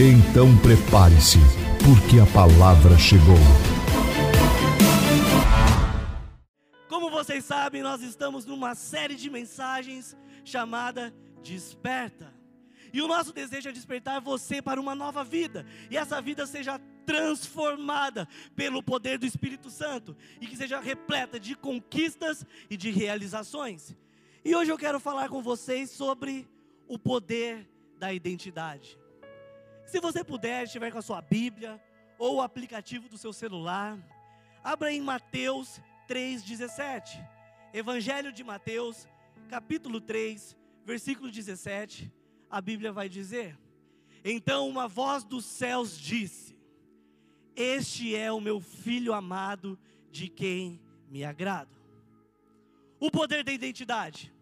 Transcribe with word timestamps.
Então 0.00 0.56
prepare-se, 0.58 1.38
porque 1.84 2.20
a 2.20 2.26
palavra 2.32 2.96
chegou. 2.96 3.34
Como 6.88 7.10
vocês 7.10 7.44
sabem, 7.44 7.82
nós 7.82 8.00
estamos 8.00 8.46
numa 8.46 8.76
série 8.76 9.16
de 9.16 9.28
mensagens 9.28 10.16
chamada 10.44 11.12
Desperta. 11.42 12.32
E 12.92 13.02
o 13.02 13.08
nosso 13.08 13.32
desejo 13.32 13.70
é 13.70 13.72
despertar 13.72 14.20
você 14.20 14.62
para 14.62 14.80
uma 14.80 14.94
nova 14.94 15.24
vida, 15.24 15.66
e 15.90 15.96
essa 15.96 16.22
vida 16.22 16.46
seja 16.46 16.78
transformada 17.04 18.28
pelo 18.54 18.80
poder 18.80 19.18
do 19.18 19.26
Espírito 19.26 19.68
Santo, 19.68 20.16
e 20.40 20.46
que 20.46 20.56
seja 20.56 20.78
repleta 20.78 21.40
de 21.40 21.56
conquistas 21.56 22.46
e 22.70 22.76
de 22.76 22.92
realizações. 22.92 23.96
E 24.44 24.54
hoje 24.54 24.70
eu 24.70 24.78
quero 24.78 25.00
falar 25.00 25.28
com 25.28 25.42
vocês 25.42 25.90
sobre 25.90 26.48
o 26.86 26.96
poder 27.00 27.68
da 27.98 28.12
identidade. 28.12 28.96
Se 29.88 30.00
você 30.00 30.22
puder, 30.22 30.64
estiver 30.64 30.92
com 30.92 30.98
a 30.98 31.02
sua 31.02 31.22
Bíblia 31.22 31.82
ou 32.18 32.36
o 32.36 32.40
aplicativo 32.42 33.08
do 33.08 33.16
seu 33.16 33.32
celular, 33.32 33.98
abra 34.62 34.92
em 34.92 35.00
Mateus 35.00 35.80
3,17. 36.06 37.26
Evangelho 37.72 38.30
de 38.30 38.44
Mateus, 38.44 39.08
capítulo 39.48 39.98
3, 39.98 40.54
versículo 40.84 41.30
17. 41.30 42.12
A 42.50 42.60
Bíblia 42.60 42.92
vai 42.92 43.08
dizer: 43.08 43.58
Então 44.22 44.68
uma 44.68 44.86
voz 44.86 45.24
dos 45.24 45.46
céus 45.46 45.98
disse: 45.98 46.54
Este 47.56 48.14
é 48.14 48.30
o 48.30 48.42
meu 48.42 48.60
filho 48.60 49.14
amado, 49.14 49.78
de 50.10 50.28
quem 50.28 50.82
me 51.08 51.24
agrado. 51.24 51.74
O 53.00 53.10
poder 53.10 53.42
da 53.42 53.52
identidade. 53.52 54.34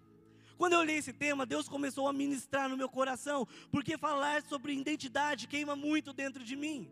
Quando 0.56 0.72
eu 0.72 0.78
olhei 0.78 0.96
esse 0.96 1.12
tema, 1.12 1.44
Deus 1.44 1.68
começou 1.68 2.08
a 2.08 2.12
ministrar 2.12 2.68
no 2.68 2.76
meu 2.76 2.88
coração, 2.88 3.46
porque 3.70 3.98
falar 3.98 4.42
sobre 4.42 4.72
identidade 4.72 5.46
queima 5.46 5.76
muito 5.76 6.12
dentro 6.12 6.42
de 6.42 6.56
mim. 6.56 6.90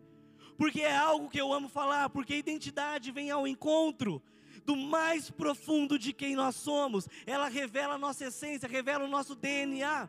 Porque 0.57 0.81
é 0.81 0.95
algo 0.95 1.29
que 1.29 1.41
eu 1.41 1.51
amo 1.51 1.67
falar, 1.67 2.09
porque 2.09 2.35
identidade 2.35 3.11
vem 3.11 3.31
ao 3.31 3.47
encontro 3.47 4.21
do 4.65 4.75
mais 4.75 5.29
profundo 5.29 5.97
de 5.97 6.13
quem 6.13 6.35
nós 6.35 6.55
somos. 6.55 7.07
Ela 7.25 7.47
revela 7.47 7.95
a 7.95 7.97
nossa 7.97 8.25
essência, 8.25 8.69
revela 8.69 9.03
o 9.05 9.09
nosso 9.09 9.35
DNA. 9.35 10.07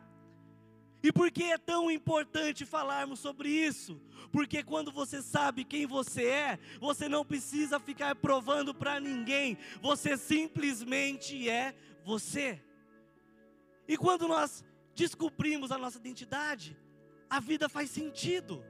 E 1.03 1.11
por 1.11 1.31
que 1.31 1.43
é 1.43 1.57
tão 1.57 1.91
importante 1.91 2.65
falarmos 2.65 3.19
sobre 3.19 3.49
isso? 3.49 4.01
Porque 4.31 4.63
quando 4.63 4.91
você 4.91 5.21
sabe 5.21 5.63
quem 5.63 5.85
você 5.85 6.25
é, 6.25 6.59
você 6.79 7.07
não 7.07 7.23
precisa 7.25 7.79
ficar 7.79 8.15
provando 8.15 8.73
para 8.73 8.99
ninguém, 8.99 9.57
você 9.81 10.17
simplesmente 10.17 11.49
é 11.49 11.75
você. 12.03 12.61
E 13.87 13.97
quando 13.97 14.27
nós 14.27 14.63
descobrimos 14.93 15.71
a 15.71 15.77
nossa 15.77 15.97
identidade, 15.97 16.77
a 17.29 17.39
vida 17.39 17.69
faz 17.69 17.89
sentido, 17.89 18.63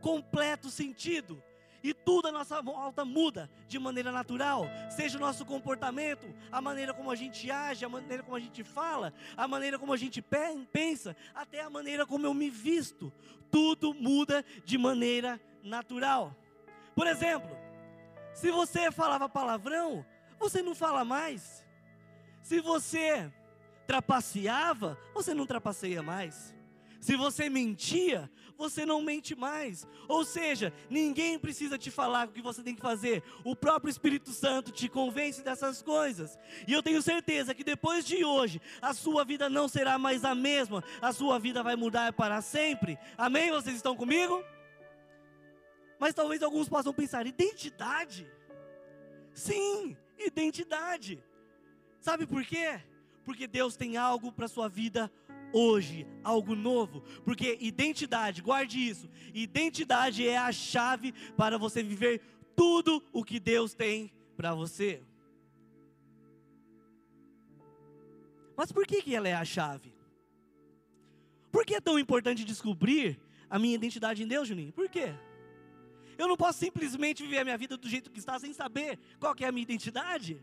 completo 0.00 0.70
sentido. 0.70 1.42
E 1.82 1.92
tudo 1.92 2.28
à 2.28 2.32
nossa 2.32 2.62
volta 2.62 3.04
muda 3.04 3.50
de 3.68 3.78
maneira 3.78 4.10
natural, 4.10 4.64
seja 4.88 5.18
o 5.18 5.20
nosso 5.20 5.44
comportamento, 5.44 6.26
a 6.50 6.58
maneira 6.58 6.94
como 6.94 7.10
a 7.10 7.14
gente 7.14 7.50
age, 7.50 7.84
a 7.84 7.88
maneira 7.90 8.22
como 8.22 8.34
a 8.34 8.40
gente 8.40 8.64
fala, 8.64 9.12
a 9.36 9.46
maneira 9.46 9.78
como 9.78 9.92
a 9.92 9.96
gente 9.98 10.22
pensa, 10.72 11.14
até 11.34 11.60
a 11.60 11.68
maneira 11.68 12.06
como 12.06 12.26
eu 12.26 12.32
me 12.32 12.48
visto. 12.48 13.12
Tudo 13.50 13.92
muda 13.92 14.42
de 14.64 14.78
maneira 14.78 15.38
natural. 15.62 16.34
Por 16.94 17.06
exemplo, 17.06 17.54
se 18.32 18.50
você 18.50 18.90
falava 18.90 19.28
palavrão, 19.28 20.06
você 20.38 20.62
não 20.62 20.74
fala 20.74 21.04
mais. 21.04 21.66
Se 22.40 22.60
você 22.60 23.30
trapaceava, 23.86 24.98
você 25.14 25.34
não 25.34 25.46
trapaceia 25.46 26.02
mais. 26.02 26.54
Se 27.04 27.16
você 27.16 27.50
mentia, 27.50 28.30
você 28.56 28.86
não 28.86 29.02
mente 29.02 29.34
mais. 29.36 29.86
Ou 30.08 30.24
seja, 30.24 30.72
ninguém 30.88 31.38
precisa 31.38 31.76
te 31.76 31.90
falar 31.90 32.28
o 32.28 32.32
que 32.32 32.40
você 32.40 32.62
tem 32.62 32.74
que 32.74 32.80
fazer. 32.80 33.22
O 33.44 33.54
próprio 33.54 33.90
Espírito 33.90 34.30
Santo 34.30 34.72
te 34.72 34.88
convence 34.88 35.42
dessas 35.42 35.82
coisas. 35.82 36.38
E 36.66 36.72
eu 36.72 36.82
tenho 36.82 37.02
certeza 37.02 37.54
que 37.54 37.62
depois 37.62 38.06
de 38.06 38.24
hoje, 38.24 38.58
a 38.80 38.94
sua 38.94 39.22
vida 39.22 39.50
não 39.50 39.68
será 39.68 39.98
mais 39.98 40.24
a 40.24 40.34
mesma. 40.34 40.82
A 41.02 41.12
sua 41.12 41.38
vida 41.38 41.62
vai 41.62 41.76
mudar 41.76 42.10
para 42.14 42.40
sempre. 42.40 42.98
Amém? 43.18 43.50
Vocês 43.50 43.76
estão 43.76 43.94
comigo? 43.94 44.42
Mas 45.98 46.14
talvez 46.14 46.42
alguns 46.42 46.70
possam 46.70 46.94
pensar: 46.94 47.26
identidade? 47.26 48.26
Sim, 49.34 49.94
identidade. 50.18 51.22
Sabe 52.00 52.26
por 52.26 52.44
quê? 52.44 52.80
Porque 53.24 53.46
Deus 53.46 53.76
tem 53.76 53.96
algo 53.96 54.30
para 54.30 54.48
sua 54.48 54.68
vida 54.68 55.10
hoje, 55.52 56.06
algo 56.22 56.54
novo, 56.54 57.02
porque 57.24 57.56
identidade, 57.60 58.42
guarde 58.42 58.78
isso, 58.78 59.08
identidade 59.32 60.26
é 60.26 60.36
a 60.36 60.50
chave 60.50 61.12
para 61.36 61.56
você 61.56 61.82
viver 61.82 62.20
tudo 62.56 63.02
o 63.12 63.24
que 63.24 63.38
Deus 63.38 63.72
tem 63.72 64.12
para 64.36 64.54
você. 64.54 65.02
Mas 68.56 68.70
por 68.70 68.86
que, 68.86 69.02
que 69.02 69.14
ela 69.14 69.28
é 69.28 69.34
a 69.34 69.44
chave? 69.44 69.92
Por 71.50 71.64
que 71.64 71.74
é 71.74 71.80
tão 71.80 71.98
importante 71.98 72.44
descobrir 72.44 73.20
a 73.48 73.58
minha 73.58 73.74
identidade 73.74 74.22
em 74.22 74.26
Deus, 74.26 74.48
Juninho? 74.48 74.72
Por 74.72 74.88
quê? 74.88 75.14
Eu 76.16 76.28
não 76.28 76.36
posso 76.36 76.58
simplesmente 76.58 77.22
viver 77.22 77.38
a 77.38 77.44
minha 77.44 77.58
vida 77.58 77.76
do 77.76 77.88
jeito 77.88 78.10
que 78.10 78.18
está 78.18 78.38
sem 78.38 78.52
saber 78.52 78.98
qual 79.18 79.34
é 79.38 79.44
a 79.44 79.52
minha 79.52 79.62
identidade. 79.62 80.40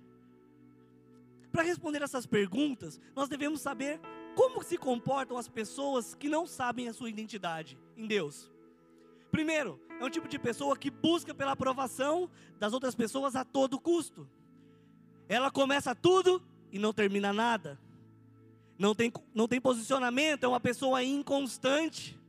Para 1.51 1.63
responder 1.63 2.01
essas 2.01 2.25
perguntas, 2.25 2.99
nós 3.15 3.27
devemos 3.27 3.61
saber 3.61 3.99
como 4.35 4.63
se 4.63 4.77
comportam 4.77 5.37
as 5.37 5.49
pessoas 5.49 6.15
que 6.15 6.29
não 6.29 6.47
sabem 6.47 6.87
a 6.87 6.93
sua 6.93 7.09
identidade 7.09 7.77
em 7.97 8.07
Deus. 8.07 8.49
Primeiro, 9.29 9.79
é 9.99 10.05
um 10.05 10.09
tipo 10.09 10.27
de 10.27 10.39
pessoa 10.39 10.77
que 10.77 10.89
busca 10.89 11.33
pela 11.33 11.51
aprovação 11.51 12.29
das 12.59 12.73
outras 12.73 12.95
pessoas 12.95 13.35
a 13.35 13.43
todo 13.43 13.79
custo. 13.79 14.27
Ela 15.27 15.51
começa 15.51 15.93
tudo 15.93 16.41
e 16.71 16.79
não 16.79 16.93
termina 16.93 17.31
nada. 17.31 17.79
Não 18.77 18.95
tem, 18.95 19.11
não 19.33 19.47
tem 19.47 19.61
posicionamento, 19.61 20.43
é 20.43 20.47
uma 20.47 20.59
pessoa 20.59 21.03
inconstante. 21.03 22.19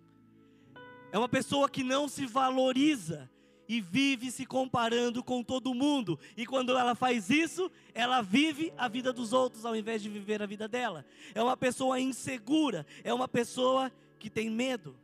É 1.12 1.18
uma 1.18 1.28
pessoa 1.28 1.68
que 1.68 1.82
não 1.82 2.08
se 2.08 2.26
valoriza 2.26 3.30
e 3.72 3.80
vive 3.80 4.30
se 4.30 4.44
comparando 4.44 5.24
com 5.24 5.42
todo 5.42 5.72
mundo. 5.72 6.18
E 6.36 6.44
quando 6.44 6.76
ela 6.76 6.94
faz 6.94 7.30
isso, 7.30 7.72
ela 7.94 8.20
vive 8.20 8.70
a 8.76 8.86
vida 8.86 9.14
dos 9.14 9.32
outros 9.32 9.64
ao 9.64 9.74
invés 9.74 10.02
de 10.02 10.10
viver 10.10 10.42
a 10.42 10.46
vida 10.46 10.68
dela. 10.68 11.06
É 11.34 11.42
uma 11.42 11.56
pessoa 11.56 11.98
insegura, 11.98 12.86
é 13.02 13.14
uma 13.14 13.26
pessoa 13.26 13.90
que 14.18 14.28
tem 14.28 14.50
medo, 14.50 14.94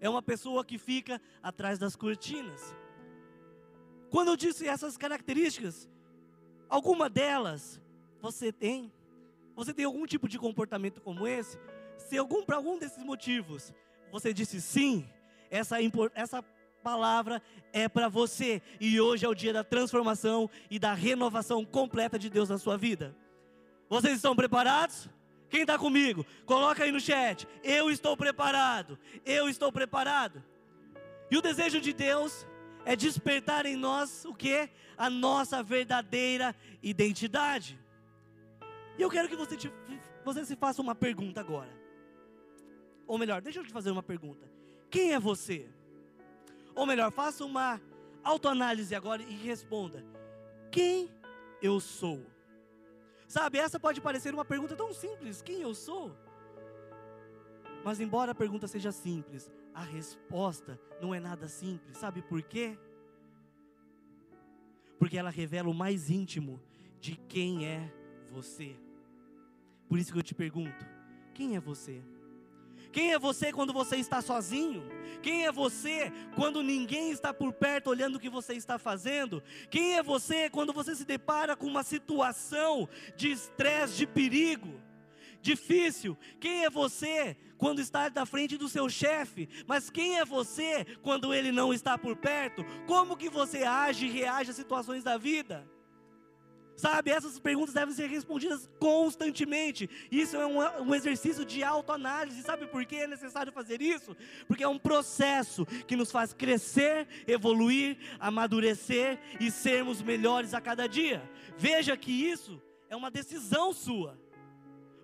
é 0.00 0.08
uma 0.08 0.22
pessoa 0.22 0.64
que 0.64 0.78
fica 0.78 1.20
atrás 1.42 1.78
das 1.78 1.94
cortinas. 1.94 2.74
Quando 4.08 4.28
eu 4.28 4.36
disse 4.36 4.66
essas 4.66 4.96
características, 4.96 5.86
alguma 6.70 7.10
delas 7.10 7.78
você 8.22 8.50
tem? 8.50 8.90
Você 9.54 9.74
tem 9.74 9.84
algum 9.84 10.06
tipo 10.06 10.26
de 10.26 10.38
comportamento 10.38 11.02
como 11.02 11.28
esse? 11.28 11.58
Se 11.98 12.16
algum 12.16 12.42
para 12.46 12.56
algum 12.56 12.78
desses 12.78 13.04
motivos 13.04 13.74
você 14.10 14.32
disse 14.32 14.58
sim, 14.62 15.06
essa, 15.50 15.76
essa 16.14 16.42
palavra 16.86 17.42
é 17.72 17.88
para 17.88 18.08
você. 18.08 18.62
E 18.80 19.00
hoje 19.00 19.26
é 19.26 19.28
o 19.28 19.34
dia 19.34 19.52
da 19.52 19.64
transformação 19.64 20.48
e 20.70 20.78
da 20.78 20.94
renovação 20.94 21.64
completa 21.64 22.16
de 22.16 22.30
Deus 22.30 22.48
na 22.48 22.58
sua 22.58 22.78
vida. 22.78 23.16
Vocês 23.88 24.14
estão 24.14 24.36
preparados? 24.36 25.10
Quem 25.50 25.62
está 25.62 25.76
comigo? 25.76 26.24
Coloca 26.44 26.84
aí 26.84 26.92
no 26.92 27.00
chat. 27.00 27.48
Eu 27.64 27.90
estou 27.90 28.16
preparado. 28.16 28.96
Eu 29.24 29.48
estou 29.48 29.72
preparado. 29.72 30.40
E 31.28 31.36
o 31.36 31.42
desejo 31.42 31.80
de 31.80 31.92
Deus 31.92 32.46
é 32.84 32.94
despertar 32.94 33.66
em 33.66 33.74
nós 33.74 34.24
o 34.24 34.32
que? 34.32 34.70
A 34.96 35.10
nossa 35.10 35.64
verdadeira 35.64 36.54
identidade. 36.80 37.76
E 38.96 39.02
eu 39.02 39.10
quero 39.10 39.28
que 39.28 39.34
você, 39.34 39.56
te, 39.56 39.72
você 40.24 40.44
se 40.44 40.54
faça 40.54 40.80
uma 40.80 40.94
pergunta 40.94 41.40
agora. 41.40 41.76
Ou 43.08 43.18
melhor, 43.18 43.42
deixa 43.42 43.58
eu 43.58 43.64
te 43.64 43.72
fazer 43.72 43.90
uma 43.90 44.04
pergunta. 44.04 44.48
Quem 44.88 45.14
é 45.14 45.18
você? 45.18 45.68
Ou 46.76 46.84
melhor, 46.84 47.10
faça 47.10 47.44
uma 47.44 47.80
autoanálise 48.22 48.94
agora 48.94 49.22
e 49.22 49.34
responda: 49.34 50.04
Quem 50.70 51.10
eu 51.62 51.80
sou? 51.80 52.24
Sabe, 53.26 53.58
essa 53.58 53.80
pode 53.80 54.00
parecer 54.00 54.32
uma 54.34 54.44
pergunta 54.44 54.76
tão 54.76 54.92
simples: 54.92 55.40
Quem 55.40 55.62
eu 55.62 55.74
sou? 55.74 56.14
Mas, 57.82 57.98
embora 57.98 58.32
a 58.32 58.34
pergunta 58.34 58.68
seja 58.68 58.92
simples, 58.92 59.50
a 59.72 59.82
resposta 59.82 60.78
não 61.00 61.14
é 61.14 61.20
nada 61.20 61.48
simples. 61.48 61.96
Sabe 61.96 62.20
por 62.20 62.42
quê? 62.42 62.78
Porque 64.98 65.16
ela 65.16 65.30
revela 65.30 65.70
o 65.70 65.74
mais 65.74 66.10
íntimo 66.10 66.60
de 67.00 67.16
quem 67.16 67.66
é 67.66 67.92
você. 68.30 68.76
Por 69.88 69.98
isso 69.98 70.12
que 70.12 70.18
eu 70.18 70.22
te 70.22 70.34
pergunto: 70.34 70.84
quem 71.32 71.56
é 71.56 71.60
você? 71.60 72.02
Quem 72.96 73.12
é 73.12 73.18
você 73.18 73.52
quando 73.52 73.74
você 73.74 73.96
está 73.96 74.22
sozinho? 74.22 74.82
Quem 75.22 75.44
é 75.44 75.52
você 75.52 76.10
quando 76.34 76.62
ninguém 76.62 77.10
está 77.10 77.30
por 77.34 77.52
perto 77.52 77.90
olhando 77.90 78.16
o 78.16 78.18
que 78.18 78.30
você 78.30 78.54
está 78.54 78.78
fazendo? 78.78 79.42
Quem 79.70 79.98
é 79.98 80.02
você 80.02 80.48
quando 80.48 80.72
você 80.72 80.96
se 80.96 81.04
depara 81.04 81.54
com 81.54 81.66
uma 81.66 81.82
situação 81.82 82.88
de 83.14 83.30
estresse, 83.30 83.98
de 83.98 84.06
perigo? 84.06 84.80
Difícil. 85.42 86.16
Quem 86.40 86.64
é 86.64 86.70
você 86.70 87.36
quando 87.58 87.82
está 87.82 88.08
na 88.08 88.24
frente 88.24 88.56
do 88.56 88.66
seu 88.66 88.88
chefe? 88.88 89.46
Mas 89.66 89.90
quem 89.90 90.18
é 90.18 90.24
você 90.24 90.86
quando 91.02 91.34
ele 91.34 91.52
não 91.52 91.74
está 91.74 91.98
por 91.98 92.16
perto? 92.16 92.64
Como 92.86 93.14
que 93.14 93.28
você 93.28 93.62
age 93.62 94.06
e 94.06 94.10
reage 94.10 94.52
às 94.52 94.56
situações 94.56 95.04
da 95.04 95.18
vida? 95.18 95.70
Sabe, 96.76 97.10
essas 97.10 97.38
perguntas 97.38 97.72
devem 97.72 97.94
ser 97.94 98.06
respondidas 98.06 98.68
constantemente. 98.78 99.88
Isso 100.10 100.36
é 100.36 100.46
um, 100.46 100.58
um 100.82 100.94
exercício 100.94 101.42
de 101.42 101.64
autoanálise. 101.64 102.42
Sabe 102.42 102.66
por 102.66 102.84
que 102.84 102.96
é 102.96 103.06
necessário 103.06 103.50
fazer 103.50 103.80
isso? 103.80 104.14
Porque 104.46 104.62
é 104.62 104.68
um 104.68 104.78
processo 104.78 105.64
que 105.86 105.96
nos 105.96 106.12
faz 106.12 106.34
crescer, 106.34 107.08
evoluir, 107.26 107.96
amadurecer 108.20 109.18
e 109.40 109.50
sermos 109.50 110.02
melhores 110.02 110.52
a 110.52 110.60
cada 110.60 110.86
dia. 110.86 111.28
Veja 111.56 111.96
que 111.96 112.12
isso 112.12 112.60
é 112.90 112.94
uma 112.94 113.10
decisão 113.10 113.72
sua. 113.72 114.20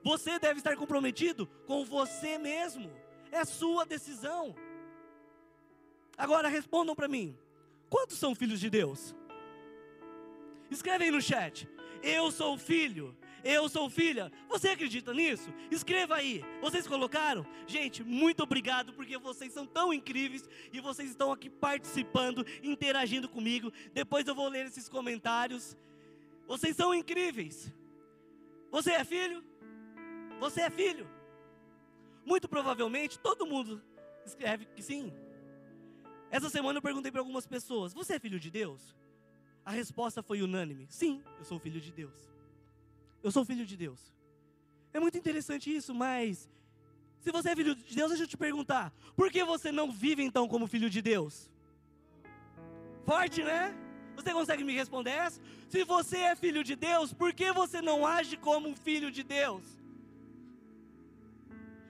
Você 0.04 0.38
deve 0.38 0.58
estar 0.58 0.76
comprometido 0.76 1.46
com 1.66 1.86
você 1.86 2.36
mesmo. 2.36 2.92
É 3.30 3.46
sua 3.46 3.86
decisão. 3.86 4.54
Agora 6.18 6.48
respondam 6.48 6.94
para 6.94 7.08
mim: 7.08 7.34
quantos 7.88 8.18
são 8.18 8.34
filhos 8.34 8.60
de 8.60 8.68
Deus? 8.68 9.14
Escreve 10.72 11.04
aí 11.04 11.10
no 11.10 11.20
chat. 11.20 11.68
Eu 12.02 12.30
sou 12.30 12.56
filho. 12.56 13.16
Eu 13.44 13.68
sou 13.68 13.90
filha. 13.90 14.32
Você 14.48 14.68
acredita 14.68 15.12
nisso? 15.12 15.52
Escreva 15.70 16.16
aí. 16.16 16.44
Vocês 16.60 16.86
colocaram? 16.86 17.46
Gente, 17.66 18.02
muito 18.02 18.42
obrigado 18.42 18.92
porque 18.92 19.18
vocês 19.18 19.52
são 19.52 19.66
tão 19.66 19.92
incríveis 19.92 20.48
e 20.72 20.80
vocês 20.80 21.10
estão 21.10 21.32
aqui 21.32 21.50
participando, 21.50 22.46
interagindo 22.62 23.28
comigo. 23.28 23.72
Depois 23.92 24.26
eu 24.26 24.34
vou 24.34 24.48
ler 24.48 24.66
esses 24.66 24.88
comentários. 24.88 25.76
Vocês 26.46 26.76
são 26.76 26.94
incríveis. 26.94 27.72
Você 28.70 28.92
é 28.92 29.04
filho? 29.04 29.44
Você 30.40 30.62
é 30.62 30.70
filho? 30.70 31.08
Muito 32.24 32.48
provavelmente 32.48 33.18
todo 33.18 33.46
mundo 33.46 33.82
escreve 34.24 34.66
que 34.66 34.82
sim. 34.82 35.12
Essa 36.30 36.48
semana 36.48 36.78
eu 36.78 36.82
perguntei 36.82 37.10
para 37.10 37.20
algumas 37.20 37.46
pessoas: 37.46 37.92
Você 37.92 38.14
é 38.14 38.18
filho 38.18 38.40
de 38.40 38.50
Deus? 38.50 39.01
A 39.64 39.70
resposta 39.70 40.22
foi 40.22 40.42
unânime: 40.42 40.86
sim, 40.88 41.22
eu 41.38 41.44
sou 41.44 41.58
filho 41.58 41.80
de 41.80 41.92
Deus. 41.92 42.28
Eu 43.22 43.30
sou 43.30 43.44
filho 43.44 43.64
de 43.64 43.76
Deus. 43.76 44.12
É 44.92 45.00
muito 45.00 45.16
interessante 45.16 45.74
isso, 45.74 45.94
mas 45.94 46.48
se 47.20 47.30
você 47.30 47.50
é 47.50 47.56
filho 47.56 47.74
de 47.74 47.94
Deus, 47.94 48.10
deixa 48.10 48.24
eu 48.24 48.28
te 48.28 48.36
perguntar: 48.36 48.92
por 49.16 49.30
que 49.30 49.44
você 49.44 49.70
não 49.70 49.90
vive 49.90 50.22
então 50.22 50.48
como 50.48 50.66
filho 50.66 50.90
de 50.90 51.00
Deus? 51.00 51.50
Forte, 53.04 53.42
né? 53.42 53.74
Você 54.16 54.32
consegue 54.32 54.64
me 54.64 54.74
responder 54.74 55.10
essa? 55.10 55.40
Se 55.68 55.84
você 55.84 56.18
é 56.18 56.36
filho 56.36 56.62
de 56.62 56.76
Deus, 56.76 57.12
por 57.12 57.32
que 57.32 57.50
você 57.52 57.80
não 57.80 58.06
age 58.06 58.36
como 58.36 58.68
um 58.68 58.76
filho 58.76 59.10
de 59.10 59.22
Deus? 59.22 59.62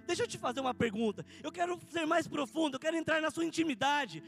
Deixa 0.07 0.25
eu 0.25 0.29
te 0.29 0.39
fazer 0.39 0.61
uma 0.61 0.75
pergunta. 0.75 1.25
Eu 1.43 1.51
quero 1.51 1.81
ser 1.91 2.07
mais 2.07 2.29
profundo, 2.29 2.77
eu 2.77 2.81
quero 2.81 2.97
entrar 2.97 3.21
na 3.21 3.31
sua 3.31 3.45
intimidade. 3.45 4.23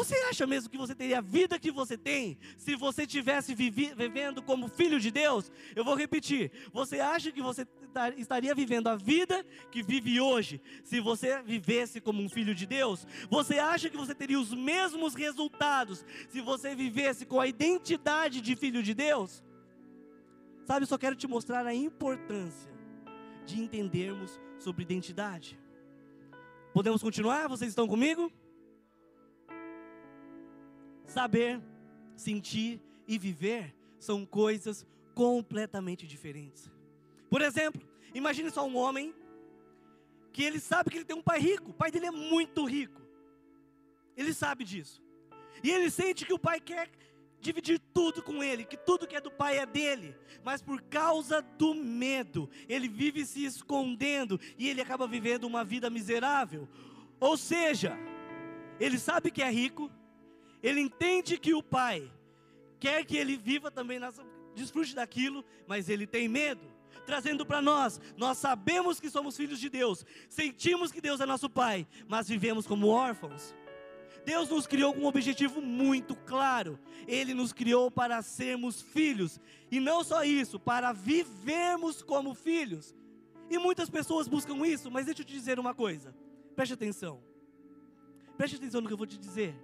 Você 0.00 0.16
acha 0.30 0.46
mesmo 0.46 0.70
que 0.70 0.78
você 0.78 0.94
teria 0.94 1.18
a 1.18 1.20
vida 1.20 1.58
que 1.58 1.70
você 1.70 1.94
tem 1.94 2.38
se 2.56 2.74
você 2.74 3.06
tivesse 3.06 3.54
vivendo 3.54 4.42
como 4.42 4.66
filho 4.66 4.98
de 4.98 5.10
Deus? 5.10 5.52
Eu 5.76 5.84
vou 5.84 5.94
repetir. 5.94 6.50
Você 6.72 7.00
acha 7.00 7.30
que 7.30 7.42
você 7.42 7.68
estaria 8.16 8.54
vivendo 8.54 8.88
a 8.88 8.96
vida 8.96 9.44
que 9.70 9.82
vive 9.82 10.18
hoje 10.18 10.58
se 10.82 11.00
você 11.00 11.42
vivesse 11.42 12.00
como 12.00 12.22
um 12.22 12.30
filho 12.30 12.54
de 12.54 12.64
Deus? 12.64 13.06
Você 13.28 13.58
acha 13.58 13.90
que 13.90 13.96
você 13.98 14.14
teria 14.14 14.40
os 14.40 14.54
mesmos 14.54 15.14
resultados 15.14 16.02
se 16.30 16.40
você 16.40 16.74
vivesse 16.74 17.26
com 17.26 17.38
a 17.38 17.46
identidade 17.46 18.40
de 18.40 18.56
filho 18.56 18.82
de 18.82 18.94
Deus? 18.94 19.44
Sabe, 20.64 20.86
só 20.86 20.96
quero 20.96 21.14
te 21.14 21.26
mostrar 21.26 21.66
a 21.66 21.74
importância 21.74 22.72
de 23.44 23.60
entendermos 23.60 24.40
sobre 24.58 24.82
identidade. 24.82 25.60
Podemos 26.72 27.02
continuar? 27.02 27.48
Vocês 27.48 27.68
estão 27.68 27.86
comigo? 27.86 28.32
Saber, 31.10 31.60
sentir 32.14 32.80
e 33.08 33.18
viver 33.18 33.74
são 33.98 34.24
coisas 34.24 34.86
completamente 35.12 36.06
diferentes. 36.06 36.70
Por 37.28 37.42
exemplo, 37.42 37.82
imagine 38.14 38.48
só 38.48 38.64
um 38.64 38.76
homem 38.76 39.12
que 40.32 40.44
ele 40.44 40.60
sabe 40.60 40.88
que 40.88 40.98
ele 40.98 41.04
tem 41.04 41.16
um 41.16 41.22
pai 41.22 41.40
rico, 41.40 41.72
o 41.72 41.74
pai 41.74 41.90
dele 41.90 42.06
é 42.06 42.12
muito 42.12 42.64
rico. 42.64 43.02
Ele 44.16 44.32
sabe 44.32 44.62
disso. 44.62 45.02
E 45.64 45.70
ele 45.70 45.90
sente 45.90 46.24
que 46.24 46.32
o 46.32 46.38
pai 46.38 46.60
quer 46.60 46.88
dividir 47.40 47.80
tudo 47.92 48.22
com 48.22 48.40
ele, 48.40 48.64
que 48.64 48.76
tudo 48.76 49.04
que 49.04 49.16
é 49.16 49.20
do 49.20 49.32
pai 49.32 49.58
é 49.58 49.66
dele, 49.66 50.14
mas 50.44 50.62
por 50.62 50.80
causa 50.82 51.42
do 51.42 51.74
medo, 51.74 52.48
ele 52.68 52.86
vive 52.86 53.26
se 53.26 53.44
escondendo 53.44 54.38
e 54.56 54.68
ele 54.68 54.80
acaba 54.80 55.08
vivendo 55.08 55.44
uma 55.44 55.64
vida 55.64 55.90
miserável. 55.90 56.68
Ou 57.18 57.36
seja, 57.36 57.98
ele 58.78 58.96
sabe 58.96 59.32
que 59.32 59.42
é 59.42 59.50
rico, 59.50 59.90
ele 60.62 60.80
entende 60.80 61.38
que 61.38 61.54
o 61.54 61.62
pai 61.62 62.10
quer 62.78 63.04
que 63.04 63.16
ele 63.16 63.36
viva 63.36 63.70
também, 63.70 63.98
nessa, 63.98 64.24
desfrute 64.54 64.94
daquilo, 64.94 65.44
mas 65.66 65.88
ele 65.88 66.06
tem 66.06 66.28
medo. 66.28 66.62
Trazendo 67.06 67.44
para 67.46 67.62
nós, 67.62 68.00
nós 68.16 68.38
sabemos 68.38 69.00
que 69.00 69.10
somos 69.10 69.36
filhos 69.36 69.58
de 69.58 69.68
Deus, 69.68 70.04
sentimos 70.28 70.92
que 70.92 71.00
Deus 71.00 71.20
é 71.20 71.26
nosso 71.26 71.48
pai, 71.48 71.86
mas 72.08 72.28
vivemos 72.28 72.66
como 72.66 72.88
órfãos. 72.88 73.54
Deus 74.24 74.48
nos 74.48 74.66
criou 74.66 74.92
com 74.92 75.00
um 75.00 75.06
objetivo 75.06 75.62
muito 75.62 76.14
claro. 76.14 76.78
Ele 77.06 77.32
nos 77.32 77.52
criou 77.52 77.90
para 77.90 78.20
sermos 78.22 78.80
filhos. 78.80 79.40
E 79.70 79.80
não 79.80 80.04
só 80.04 80.22
isso, 80.22 80.60
para 80.60 80.92
vivermos 80.92 82.02
como 82.02 82.34
filhos. 82.34 82.94
E 83.48 83.58
muitas 83.58 83.88
pessoas 83.88 84.28
buscam 84.28 84.66
isso, 84.66 84.90
mas 84.90 85.06
deixa 85.06 85.22
eu 85.22 85.26
te 85.26 85.32
dizer 85.32 85.58
uma 85.58 85.74
coisa. 85.74 86.14
Preste 86.54 86.74
atenção. 86.74 87.22
Preste 88.36 88.56
atenção 88.56 88.80
no 88.80 88.86
que 88.86 88.92
eu 88.92 88.98
vou 88.98 89.06
te 89.06 89.18
dizer. 89.18 89.54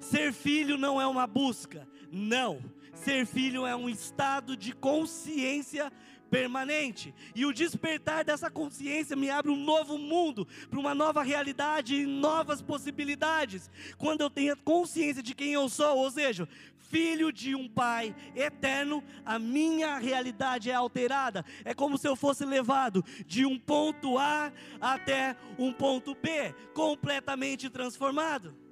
Ser 0.00 0.32
filho 0.32 0.76
não 0.76 1.00
é 1.00 1.06
uma 1.06 1.26
busca, 1.26 1.88
não. 2.10 2.60
Ser 2.94 3.26
filho 3.26 3.66
é 3.66 3.74
um 3.74 3.88
estado 3.88 4.56
de 4.56 4.72
consciência 4.72 5.92
permanente. 6.30 7.14
E 7.34 7.46
o 7.46 7.52
despertar 7.52 8.24
dessa 8.24 8.50
consciência 8.50 9.16
me 9.16 9.30
abre 9.30 9.50
um 9.50 9.56
novo 9.56 9.98
mundo, 9.98 10.46
para 10.68 10.78
uma 10.78 10.94
nova 10.94 11.22
realidade 11.22 11.94
e 11.94 12.06
novas 12.06 12.60
possibilidades. 12.60 13.70
Quando 13.96 14.20
eu 14.20 14.30
tenho 14.30 14.56
consciência 14.58 15.22
de 15.22 15.34
quem 15.34 15.52
eu 15.52 15.68
sou, 15.68 15.96
ou 15.98 16.10
seja, 16.10 16.48
filho 16.78 17.32
de 17.32 17.54
um 17.54 17.68
pai 17.68 18.14
eterno, 18.34 19.02
a 19.24 19.38
minha 19.38 19.98
realidade 19.98 20.70
é 20.70 20.74
alterada. 20.74 21.44
É 21.64 21.74
como 21.74 21.98
se 21.98 22.08
eu 22.08 22.16
fosse 22.16 22.44
levado 22.44 23.04
de 23.26 23.44
um 23.44 23.58
ponto 23.58 24.18
A 24.18 24.52
até 24.80 25.36
um 25.58 25.72
ponto 25.72 26.14
B, 26.14 26.54
completamente 26.74 27.68
transformado. 27.70 28.65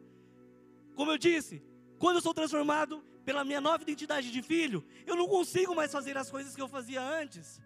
Como 0.95 1.11
eu 1.11 1.19
disse, 1.19 1.63
quando 1.99 2.17
eu 2.17 2.23
sou 2.23 2.35
transformado 2.35 3.03
pela 3.25 3.45
minha 3.45 3.61
nova 3.61 3.83
identidade 3.83 4.31
de 4.31 4.43
filho, 4.43 4.85
eu 5.07 5.17
não 5.17 5.27
consigo 5.27 5.75
mais 5.75 5.91
fazer 5.91 6.17
as 6.17 6.31
coisas 6.31 6.55
que 6.55 6.63
eu 6.63 6.69
fazia 6.69 7.03
antes. 7.03 7.61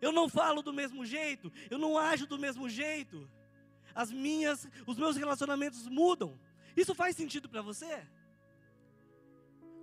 Eu 0.00 0.12
não 0.12 0.28
falo 0.28 0.62
do 0.62 0.72
mesmo 0.72 1.04
jeito, 1.04 1.52
eu 1.70 1.78
não 1.78 1.96
ajo 1.96 2.26
do 2.26 2.38
mesmo 2.38 2.68
jeito. 2.68 3.28
As 3.94 4.10
minhas, 4.10 4.68
os 4.86 4.96
meus 4.96 5.16
relacionamentos 5.16 5.86
mudam. 5.88 6.38
Isso 6.76 6.94
faz 6.94 7.14
sentido 7.16 7.48
para 7.48 7.62
você? 7.62 8.06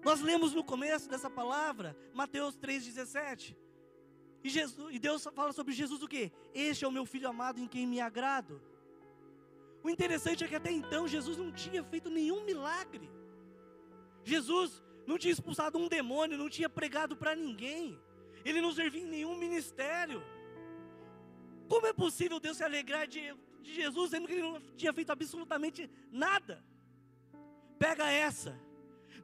Nós 0.03 0.21
lemos 0.21 0.53
no 0.53 0.63
começo 0.63 1.09
dessa 1.09 1.29
palavra, 1.29 1.95
Mateus 2.13 2.55
3:17. 2.57 3.55
E, 4.43 4.50
Jesus, 4.50 4.95
e 4.95 5.00
Deus 5.00 5.27
fala 5.36 5.51
sobre 5.51 5.74
Jesus 5.74 6.01
o 6.01 6.07
quê? 6.07 6.31
Este 6.53 6.86
é 6.86 6.88
o 6.88 6.91
meu 6.91 7.05
filho 7.05 7.27
amado 7.27 7.59
em 7.59 7.67
quem 7.67 7.86
me 7.86 8.00
agrado. 8.00 8.62
O 9.83 9.89
interessante 9.89 10.43
é 10.43 10.48
que 10.48 10.55
até 10.55 10.71
então 10.71 11.07
Jesus 11.07 11.38
não 11.38 11.51
tinha 11.51 11.83
feito 11.83 12.09
nenhum 12.09 12.43
milagre. 12.45 13.09
Jesus 14.24 14.83
não 15.07 15.17
tinha 15.17 15.31
expulsado 15.31 15.77
um 15.77 15.88
demônio, 15.88 16.38
não 16.38 16.50
tinha 16.50 16.69
pregado 16.69 17.15
para 17.15 17.36
ninguém. 17.36 18.00
Ele 18.43 18.62
não 18.62 18.71
servia 18.71 19.01
em 19.01 19.07
nenhum 19.07 19.36
ministério. 19.38 20.21
Como 21.67 21.88
é 21.88 21.93
possível 21.93 22.39
Deus 22.39 22.57
se 22.57 22.63
alegrar 22.63 23.07
de, 23.07 23.21
de 23.62 23.74
Jesus, 23.74 24.12
sendo 24.12 24.27
que 24.27 24.33
ele 24.33 24.41
não 24.41 24.59
tinha 24.75 24.91
feito 24.91 25.12
absolutamente 25.12 25.89
nada? 26.12 26.63
Pega 27.77 28.12
essa. 28.12 28.59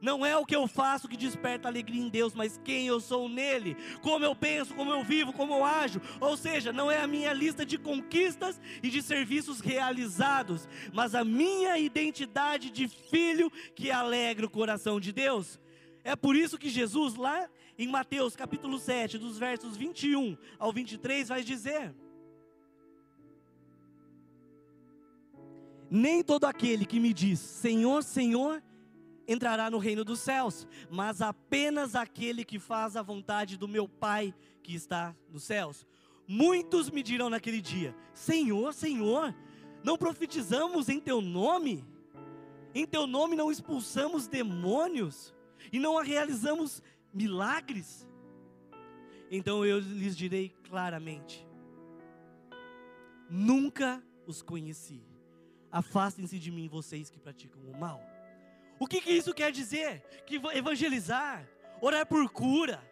Não 0.00 0.24
é 0.24 0.36
o 0.36 0.44
que 0.44 0.54
eu 0.54 0.66
faço 0.66 1.08
que 1.08 1.16
desperta 1.16 1.68
alegria 1.68 2.02
em 2.02 2.08
Deus, 2.08 2.34
mas 2.34 2.60
quem 2.64 2.86
eu 2.86 3.00
sou 3.00 3.28
nele, 3.28 3.76
como 4.02 4.24
eu 4.24 4.34
penso, 4.34 4.74
como 4.74 4.90
eu 4.90 5.02
vivo, 5.02 5.32
como 5.32 5.54
eu 5.54 5.64
ajo. 5.64 6.00
Ou 6.20 6.36
seja, 6.36 6.72
não 6.72 6.90
é 6.90 7.00
a 7.00 7.06
minha 7.06 7.32
lista 7.32 7.64
de 7.64 7.78
conquistas 7.78 8.60
e 8.82 8.90
de 8.90 9.02
serviços 9.02 9.60
realizados, 9.60 10.68
mas 10.92 11.14
a 11.14 11.24
minha 11.24 11.78
identidade 11.78 12.70
de 12.70 12.88
filho 12.88 13.50
que 13.74 13.90
alegra 13.90 14.46
o 14.46 14.50
coração 14.50 15.00
de 15.00 15.12
Deus. 15.12 15.58
É 16.04 16.14
por 16.14 16.36
isso 16.36 16.58
que 16.58 16.68
Jesus, 16.68 17.16
lá 17.16 17.48
em 17.78 17.88
Mateus 17.88 18.36
capítulo 18.36 18.78
7, 18.78 19.18
dos 19.18 19.38
versos 19.38 19.76
21 19.76 20.36
ao 20.58 20.72
23, 20.72 21.28
vai 21.28 21.42
dizer: 21.42 21.94
Nem 25.90 26.22
todo 26.22 26.44
aquele 26.44 26.84
que 26.84 27.00
me 27.00 27.12
diz 27.12 27.38
Senhor, 27.40 28.02
Senhor, 28.02 28.62
entrará 29.26 29.70
no 29.70 29.78
reino 29.78 30.04
dos 30.04 30.20
céus, 30.20 30.66
mas 30.90 31.20
apenas 31.20 31.94
aquele 31.94 32.44
que 32.44 32.58
faz 32.58 32.96
a 32.96 33.02
vontade 33.02 33.56
do 33.56 33.66
meu 33.66 33.88
Pai 33.88 34.34
que 34.62 34.74
está 34.74 35.14
nos 35.30 35.44
céus. 35.44 35.86
Muitos 36.26 36.90
me 36.90 37.02
dirão 37.02 37.30
naquele 37.30 37.60
dia: 37.60 37.94
Senhor, 38.12 38.72
Senhor, 38.72 39.34
não 39.82 39.96
profetizamos 39.96 40.88
em 40.88 41.00
teu 41.00 41.20
nome? 41.20 41.84
Em 42.74 42.86
teu 42.86 43.06
nome 43.06 43.36
não 43.36 43.50
expulsamos 43.50 44.26
demônios 44.26 45.34
e 45.72 45.78
não 45.78 45.96
realizamos 46.02 46.82
milagres? 47.12 48.06
Então 49.30 49.64
eu 49.64 49.78
lhes 49.78 50.16
direi 50.16 50.54
claramente: 50.68 51.46
Nunca 53.30 54.02
os 54.26 54.42
conheci. 54.42 55.02
Afastem-se 55.70 56.38
de 56.38 56.50
mim, 56.50 56.68
vocês 56.68 57.10
que 57.10 57.18
praticam 57.18 57.60
o 57.62 57.78
mal. 57.78 58.00
O 58.78 58.86
que, 58.86 59.00
que 59.00 59.10
isso 59.10 59.32
quer 59.32 59.50
dizer? 59.50 60.02
Que 60.26 60.40
evangelizar, 60.54 61.46
orar 61.80 62.06
por 62.06 62.28
cura, 62.30 62.82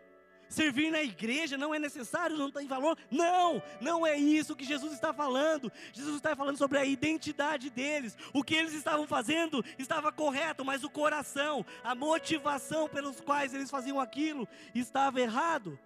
servir 0.48 0.90
na 0.90 1.02
igreja 1.02 1.58
não 1.58 1.74
é 1.74 1.78
necessário, 1.78 2.36
não 2.36 2.50
tem 2.50 2.66
valor. 2.66 2.96
Não, 3.10 3.62
não 3.80 4.06
é 4.06 4.16
isso 4.16 4.56
que 4.56 4.64
Jesus 4.64 4.92
está 4.92 5.12
falando. 5.12 5.70
Jesus 5.92 6.16
está 6.16 6.34
falando 6.34 6.56
sobre 6.56 6.78
a 6.78 6.84
identidade 6.84 7.68
deles. 7.70 8.16
O 8.32 8.42
que 8.42 8.54
eles 8.54 8.72
estavam 8.72 9.06
fazendo 9.06 9.64
estava 9.78 10.12
correto, 10.12 10.64
mas 10.64 10.84
o 10.84 10.90
coração, 10.90 11.64
a 11.82 11.94
motivação 11.94 12.88
pelos 12.88 13.20
quais 13.20 13.52
eles 13.52 13.70
faziam 13.70 14.00
aquilo 14.00 14.48
estava 14.74 15.20
errado. 15.20 15.78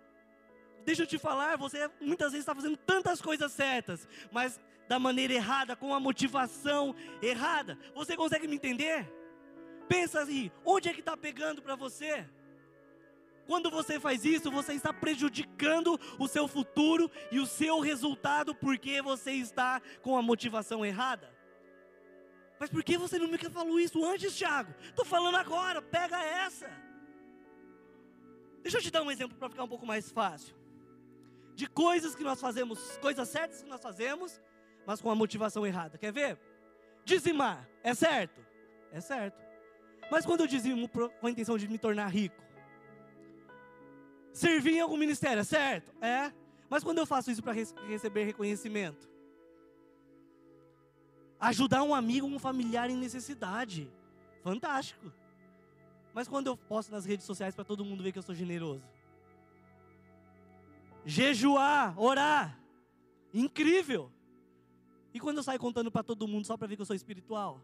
Deixa 0.85 1.03
eu 1.03 1.07
te 1.07 1.19
falar, 1.19 1.57
você 1.59 1.91
muitas 2.01 2.33
vezes 2.33 2.43
está 2.43 2.55
fazendo 2.55 2.77
tantas 2.77 3.21
coisas 3.21 3.53
certas, 3.53 4.09
mas 4.31 4.59
da 4.89 4.99
maneira 4.99 5.35
errada, 5.35 5.77
com 5.77 5.93
a 5.93 6.01
motivação 6.01 6.95
errada. 7.21 7.79
Você 7.95 8.17
consegue 8.17 8.49
me 8.49 8.57
entender? 8.57 9.07
Pensa 9.89 10.21
aí, 10.21 10.53
onde 10.65 10.89
é 10.89 10.93
que 10.93 11.01
está 11.01 11.17
pegando 11.17 11.63
para 11.63 11.75
você? 11.75 12.29
Quando 13.47 13.71
você 13.71 13.99
faz 13.99 14.27
isso, 14.27 14.51
você 14.51 14.75
está 14.75 14.93
prejudicando 14.93 15.99
o 16.19 16.29
seu 16.29 16.47
futuro 16.47 17.11
e 17.33 17.41
o 17.41 17.47
seu 17.47 17.81
resultado 17.81 18.55
porque 18.55 19.01
você 19.01 19.33
está 19.33 19.81
com 20.03 20.19
a 20.19 20.23
motivação 20.23 20.85
errada. 20.85 21.35
Mas 22.61 22.69
por 22.69 22.85
que 22.85 22.99
você 22.99 23.19
me 23.19 23.39
falou 23.39 23.81
isso 23.81 24.05
antes, 24.05 24.37
Tiago? 24.37 24.75
Estou 24.83 25.05
falando 25.05 25.37
agora, 25.37 25.81
pega 25.81 26.23
essa. 26.23 26.69
Deixa 28.63 28.77
eu 28.77 28.83
te 28.83 28.91
dar 28.91 29.03
um 29.03 29.11
exemplo 29.11 29.39
para 29.39 29.49
ficar 29.49 29.65
um 29.65 29.69
pouco 29.69 29.87
mais 29.87 30.11
fácil. 30.11 30.55
De 31.55 31.67
coisas 31.67 32.15
que 32.15 32.23
nós 32.23 32.39
fazemos, 32.39 32.99
coisas 32.99 33.27
certas 33.31 33.63
que 33.63 33.69
nós 33.69 33.81
fazemos, 33.81 34.39
mas 34.87 35.01
com 35.01 35.11
a 35.11 35.15
motivação 35.15 35.67
errada. 35.67 35.97
Quer 35.97 36.13
ver? 36.13 36.39
Dizimar, 37.03 37.67
é 37.83 37.95
certo? 37.95 38.45
É 38.93 39.01
certo. 39.01 39.48
Mas 40.11 40.25
quando 40.25 40.41
eu 40.41 40.47
dizimo 40.47 40.89
com 40.89 41.27
a 41.27 41.31
intenção 41.31 41.59
de 41.59 41.69
me 41.69 41.79
tornar 41.79 42.09
rico, 42.09 42.43
servir 44.33 44.77
em 44.77 44.81
algum 44.81 44.97
ministério, 44.97 45.41
é 45.41 45.45
certo? 45.45 45.93
É. 46.03 46.33
Mas 46.71 46.85
quando 46.85 46.99
eu 46.99 47.07
faço 47.07 47.31
isso 47.31 47.43
para 47.43 47.53
receber 47.53 48.25
reconhecimento, 48.25 49.09
ajudar 51.41 51.83
um 51.83 51.95
amigo, 51.95 52.27
um 52.27 52.39
familiar 52.39 52.91
em 52.91 52.97
necessidade, 52.97 53.91
fantástico. 54.43 55.13
Mas 56.15 56.27
quando 56.27 56.49
eu 56.49 56.57
posto 56.57 56.91
nas 56.91 57.05
redes 57.05 57.25
sociais 57.25 57.55
para 57.55 57.65
todo 57.65 57.85
mundo 57.85 58.03
ver 58.03 58.13
que 58.13 58.19
eu 58.19 58.23
sou 58.23 58.35
generoso, 58.35 58.85
jejuar, 61.05 61.99
orar, 61.99 62.59
incrível. 63.33 64.11
E 65.15 65.21
quando 65.21 65.39
eu 65.39 65.43
saio 65.43 65.59
contando 65.59 65.91
para 65.91 66.03
todo 66.03 66.29
mundo 66.29 66.47
só 66.47 66.57
para 66.57 66.67
ver 66.67 66.77
que 66.77 66.83
eu 66.83 66.87
sou 66.87 66.97
espiritual? 66.97 67.61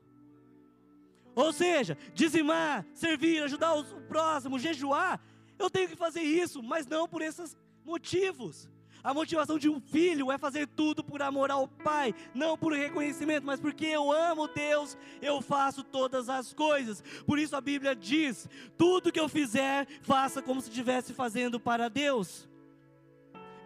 Ou 1.34 1.52
seja, 1.52 1.98
dizimar, 2.14 2.84
servir, 2.94 3.42
ajudar 3.42 3.74
o 3.74 3.84
próximo, 4.02 4.58
jejuar, 4.58 5.20
eu 5.58 5.68
tenho 5.68 5.88
que 5.88 5.96
fazer 5.96 6.22
isso, 6.22 6.62
mas 6.62 6.86
não 6.86 7.08
por 7.08 7.22
esses 7.22 7.56
motivos. 7.84 8.68
A 9.02 9.12
motivação 9.12 9.58
de 9.58 9.68
um 9.68 9.78
filho 9.78 10.32
é 10.32 10.38
fazer 10.38 10.66
tudo 10.66 11.04
por 11.04 11.20
amor 11.20 11.50
ao 11.50 11.68
pai, 11.68 12.14
não 12.34 12.56
por 12.56 12.72
reconhecimento, 12.72 13.44
mas 13.44 13.60
porque 13.60 13.84
eu 13.84 14.10
amo 14.10 14.48
Deus, 14.48 14.96
eu 15.20 15.42
faço 15.42 15.84
todas 15.84 16.30
as 16.30 16.54
coisas. 16.54 17.04
Por 17.26 17.38
isso 17.38 17.54
a 17.54 17.60
Bíblia 17.60 17.94
diz: 17.94 18.48
tudo 18.78 19.12
que 19.12 19.20
eu 19.20 19.28
fizer, 19.28 19.86
faça 20.00 20.40
como 20.40 20.58
se 20.62 20.70
estivesse 20.70 21.12
fazendo 21.12 21.60
para 21.60 21.90
Deus. 21.90 22.48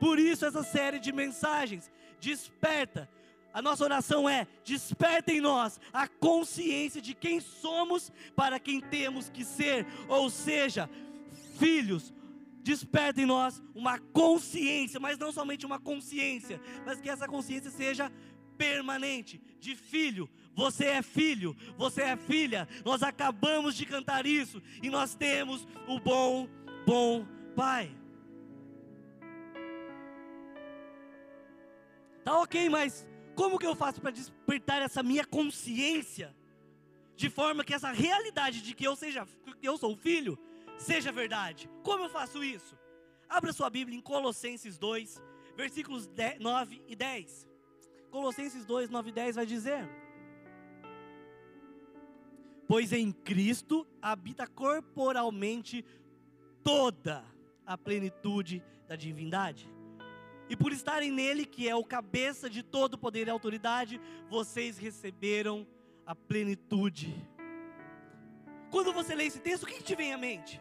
Por 0.01 0.19
isso 0.19 0.45
essa 0.45 0.65
série 0.65 0.99
de 0.99 1.13
mensagens 1.13 1.89
desperta 2.21 3.09
a 3.59 3.63
nossa 3.63 3.83
oração 3.83 4.29
é: 4.29 4.47
desperta 4.65 5.33
em 5.33 5.41
nós 5.41 5.81
a 5.93 6.07
consciência 6.07 7.03
de 7.03 7.13
quem 7.13 7.41
somos 7.41 8.13
para 8.37 8.61
quem 8.61 8.81
temos 8.81 9.29
que 9.29 9.45
ser, 9.45 9.85
ou 10.07 10.31
seja, 10.31 10.89
filhos. 11.59 12.15
Desperta 12.63 13.21
em 13.21 13.27
nós 13.27 13.61
uma 13.75 13.99
consciência, 13.99 15.01
mas 15.01 15.19
não 15.19 15.33
somente 15.33 15.67
uma 15.67 15.81
consciência, 15.81 16.61
mas 16.87 17.01
que 17.01 17.11
essa 17.11 17.27
consciência 17.27 17.69
seja 17.69 18.13
permanente, 18.57 19.41
de 19.59 19.75
filho. 19.75 20.31
Você 20.55 20.85
é 20.85 21.03
filho, 21.03 21.57
você 21.77 22.03
é 22.03 22.17
filha. 22.17 22.69
Nós 22.85 23.03
acabamos 23.03 23.75
de 23.75 23.85
cantar 23.85 24.25
isso 24.25 24.63
e 24.81 24.89
nós 24.89 25.17
temos 25.17 25.67
o 25.89 25.99
bom, 25.99 26.49
bom 26.87 27.27
Pai. 27.57 27.91
Tá 32.23 32.39
ok, 32.39 32.69
mas 32.69 33.05
como 33.39 33.57
que 33.57 33.65
eu 33.65 33.77
faço 33.77 34.01
para 34.01 34.11
despertar 34.11 34.83
essa 34.83 35.01
minha 35.01 35.25
consciência? 35.25 36.35
De 37.15 37.31
forma 37.31 37.63
que 37.63 37.73
essa 37.73 37.93
realidade 37.93 38.61
de 38.61 38.75
que 38.75 38.85
eu 38.85 38.97
seja, 38.97 39.25
que 39.61 39.69
eu 39.69 39.79
sou 39.79 39.97
filho, 39.97 40.37
seja 40.77 41.13
verdade. 41.13 41.71
Como 41.85 42.03
eu 42.03 42.11
faço 42.11 42.43
isso? 42.43 42.77
Abra 43.29 43.53
sua 43.53 43.71
Bíblia 43.71 43.97
em 43.97 44.01
Colossenses 44.01 44.77
2, 44.77 45.23
versículos 45.57 46.11
9 46.41 46.83
e 46.89 46.97
10. 46.97 47.49
Colossenses 48.11 48.67
2, 48.67 48.91
9 48.91 49.11
e 49.11 49.13
10 49.13 49.37
vai 49.37 49.47
dizer: 49.47 49.89
Pois 52.67 52.93
em 52.93 53.13
Cristo 53.13 53.87
habita 54.03 54.49
corporalmente 54.49 55.85
toda 56.65 57.25
a 57.65 57.79
plenitude 57.79 58.65
da 58.89 58.97
divindade 58.97 59.78
e 60.49 60.57
por 60.57 60.73
estarem 60.73 61.11
nele, 61.11 61.45
que 61.45 61.69
é 61.69 61.75
o 61.75 61.85
cabeça 61.85 62.49
de 62.49 62.63
todo 62.63 62.97
poder 62.97 63.27
e 63.27 63.31
autoridade, 63.31 64.01
vocês 64.29 64.79
receberam 64.79 65.67
a 66.07 66.15
plenitude. 66.15 67.15
Quando 68.71 68.93
você 68.93 69.15
lê 69.15 69.25
esse 69.27 69.41
texto, 69.41 69.65
o 69.65 69.67
que 69.67 69.83
te 69.83 69.95
vem 69.95 70.13
à 70.13 70.19
mente? 70.19 70.61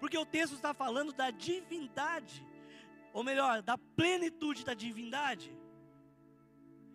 Porque 0.00 0.18
o 0.18 0.26
texto 0.26 0.54
está 0.54 0.74
falando 0.74 1.12
da 1.12 1.30
divindade, 1.30 2.44
ou 3.12 3.22
melhor, 3.22 3.62
da 3.62 3.78
plenitude 3.78 4.64
da 4.64 4.74
divindade. 4.74 5.56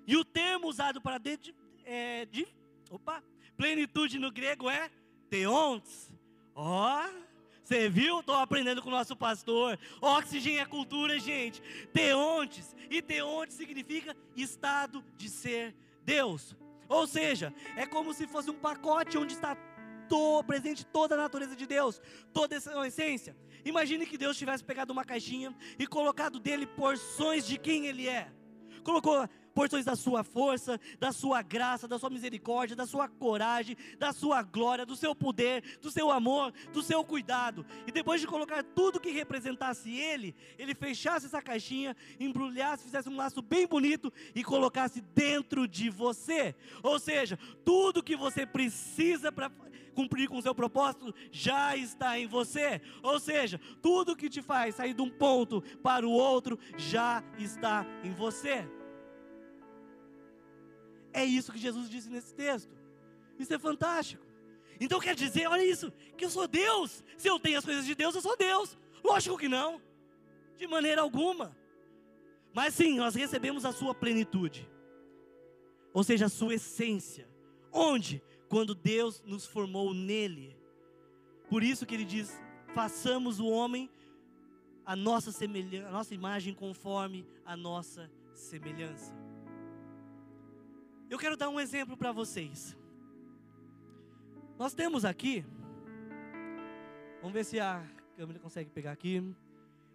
E 0.05 0.15
o 0.17 0.25
termo 0.25 0.67
usado 0.67 1.01
para 1.01 1.17
de, 1.17 1.55
é, 1.85 2.25
de, 2.25 2.47
opa, 2.89 3.23
plenitude 3.55 4.19
no 4.19 4.31
grego 4.31 4.69
é 4.69 4.89
teontes. 5.29 6.13
Ó, 6.53 7.05
oh, 7.05 7.26
você 7.67 7.89
viu? 7.89 8.21
Estou 8.21 8.35
aprendendo 8.35 8.81
com 8.81 8.87
o 8.87 8.91
nosso 8.91 9.13
pastor. 9.13 9.77
Oxigênio 9.99 10.61
é 10.61 10.65
cultura, 10.65 11.19
gente. 11.19 11.61
Teontes. 11.91 12.73
E 12.89 13.01
teontes 13.01 13.57
significa 13.57 14.15
estado 14.37 15.03
de 15.17 15.27
ser 15.27 15.75
Deus. 16.05 16.55
Ou 16.87 17.05
seja, 17.05 17.53
é 17.75 17.85
como 17.85 18.13
se 18.13 18.25
fosse 18.25 18.49
um 18.49 18.53
pacote 18.53 19.17
onde 19.17 19.33
está 19.33 19.53
to, 20.07 20.41
presente 20.45 20.85
toda 20.85 21.15
a 21.15 21.17
natureza 21.17 21.57
de 21.57 21.67
Deus, 21.67 22.01
toda 22.31 22.55
essa 22.55 22.87
essência. 22.87 23.35
Imagine 23.65 24.05
que 24.05 24.17
Deus 24.17 24.37
tivesse 24.37 24.63
pegado 24.63 24.93
uma 24.93 25.03
caixinha 25.03 25.53
e 25.77 25.85
colocado 25.85 26.39
dele 26.39 26.65
porções 26.65 27.45
de 27.45 27.57
quem 27.57 27.87
Ele 27.87 28.07
é. 28.07 28.31
Colocou 28.81 29.27
porções 29.57 29.83
da 29.83 29.95
sua 29.95 30.23
força, 30.23 30.79
da 30.99 31.11
sua 31.11 31.41
graça, 31.41 31.87
da 31.87 31.97
sua 31.97 32.11
misericórdia, 32.11 32.75
da 32.75 32.85
sua 32.85 33.07
coragem, 33.07 33.75
da 33.97 34.13
sua 34.13 34.43
glória, 34.43 34.85
do 34.85 34.95
seu 34.95 35.15
poder, 35.15 35.79
do 35.81 35.89
seu 35.89 36.11
amor, 36.11 36.53
do 36.71 36.83
seu 36.83 37.03
cuidado. 37.03 37.65
E 37.87 37.91
depois 37.91 38.21
de 38.21 38.27
colocar 38.27 38.61
tudo 38.61 38.99
que 38.99 39.09
representasse 39.09 39.91
Ele, 39.91 40.35
Ele 40.59 40.75
fechasse 40.75 41.25
essa 41.25 41.41
caixinha, 41.41 41.97
embrulhasse, 42.19 42.83
fizesse 42.83 43.09
um 43.09 43.15
laço 43.15 43.41
bem 43.41 43.65
bonito 43.65 44.13
e 44.35 44.43
colocasse 44.43 45.01
dentro 45.15 45.67
de 45.67 45.89
você. 45.89 46.53
Ou 46.83 46.99
seja, 46.99 47.39
tudo 47.65 48.03
que 48.03 48.15
você 48.15 48.45
precisa 48.45 49.31
para 49.31 49.49
cumprir 49.95 50.29
com 50.29 50.37
o 50.37 50.41
seu 50.43 50.53
propósito 50.53 51.15
já 51.31 51.75
está 51.75 52.19
em 52.19 52.27
você. 52.27 52.79
Ou 53.01 53.19
seja, 53.19 53.59
tudo 53.81 54.15
que 54.15 54.29
te 54.29 54.43
faz 54.43 54.75
sair 54.75 54.93
de 54.93 55.01
um 55.01 55.09
ponto 55.09 55.63
para 55.81 56.05
o 56.05 56.11
outro 56.11 56.59
já 56.77 57.23
está 57.39 57.83
em 58.03 58.11
você. 58.11 58.76
É 61.19 61.25
isso 61.25 61.51
que 61.51 61.59
Jesus 61.59 61.89
disse 61.89 62.09
nesse 62.09 62.33
texto. 62.33 62.75
Isso 63.39 63.53
é 63.53 63.59
fantástico. 63.59 64.25
Então 64.79 64.99
quer 64.99 65.15
dizer, 65.15 65.47
olha 65.47 65.63
isso, 65.63 65.91
que 66.17 66.25
eu 66.25 66.29
sou 66.29 66.47
Deus. 66.47 67.03
Se 67.17 67.27
eu 67.27 67.39
tenho 67.39 67.57
as 67.57 67.65
coisas 67.65 67.85
de 67.85 67.95
Deus, 67.95 68.13
eu 68.15 68.21
sou 68.21 68.37
Deus. 68.37 68.77
Lógico 69.03 69.37
que 69.37 69.47
não, 69.47 69.81
de 70.57 70.67
maneira 70.67 71.01
alguma. 71.01 71.55
Mas 72.53 72.73
sim, 72.73 72.97
nós 72.97 73.15
recebemos 73.15 73.65
a 73.65 73.71
sua 73.71 73.93
plenitude, 73.93 74.69
ou 75.93 76.03
seja, 76.03 76.25
a 76.25 76.29
sua 76.29 76.55
essência. 76.55 77.27
Onde? 77.71 78.21
quando 78.47 78.73
Deus 78.73 79.21
nos 79.25 79.45
formou 79.45 79.93
nele. 79.93 80.55
Por 81.49 81.63
isso 81.63 81.85
que 81.85 81.93
ele 81.95 82.05
diz: 82.05 82.41
façamos 82.73 83.39
o 83.39 83.47
homem 83.47 83.89
a 84.85 84.95
nossa 84.95 85.31
semelhança, 85.31 85.87
a 85.87 85.91
nossa 85.91 86.15
imagem 86.15 86.53
conforme 86.53 87.25
a 87.45 87.55
nossa 87.55 88.09
semelhança. 88.33 89.13
Eu 91.09 91.17
quero 91.17 91.37
dar 91.37 91.49
um 91.49 91.59
exemplo 91.59 91.95
para 91.95 92.11
vocês. 92.11 92.75
Nós 94.59 94.73
temos 94.73 95.05
aqui, 95.05 95.45
vamos 97.21 97.33
ver 97.33 97.45
se 97.45 97.59
a 97.59 97.85
câmera 98.17 98.39
consegue 98.39 98.69
pegar 98.69 98.91
aqui. 98.91 99.23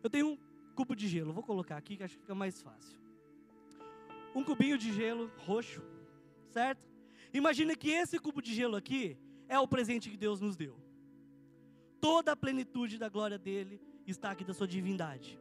Eu 0.02 0.08
tenho 0.08 0.28
um 0.28 0.38
cubo 0.74 0.96
de 0.96 1.06
gelo, 1.06 1.32
vou 1.32 1.42
colocar 1.42 1.76
aqui 1.76 1.96
que 1.96 2.02
acho 2.02 2.14
que 2.14 2.22
fica 2.22 2.34
mais 2.34 2.62
fácil. 2.62 2.98
Um 4.34 4.42
cubinho 4.42 4.78
de 4.78 4.90
gelo 4.92 5.30
roxo, 5.36 5.82
certo? 6.50 6.88
Imagine 7.34 7.76
que 7.76 7.90
esse 7.90 8.18
cubo 8.18 8.40
de 8.40 8.54
gelo 8.54 8.76
aqui 8.76 9.18
é 9.48 9.58
o 9.58 9.68
presente 9.68 10.08
que 10.08 10.16
Deus 10.16 10.40
nos 10.40 10.56
deu. 10.56 10.78
Toda 12.00 12.32
a 12.32 12.36
plenitude 12.36 12.96
da 12.96 13.10
glória 13.10 13.38
dele 13.38 13.80
está 14.06 14.30
aqui 14.30 14.44
da 14.44 14.54
sua 14.54 14.66
divindade. 14.66 15.38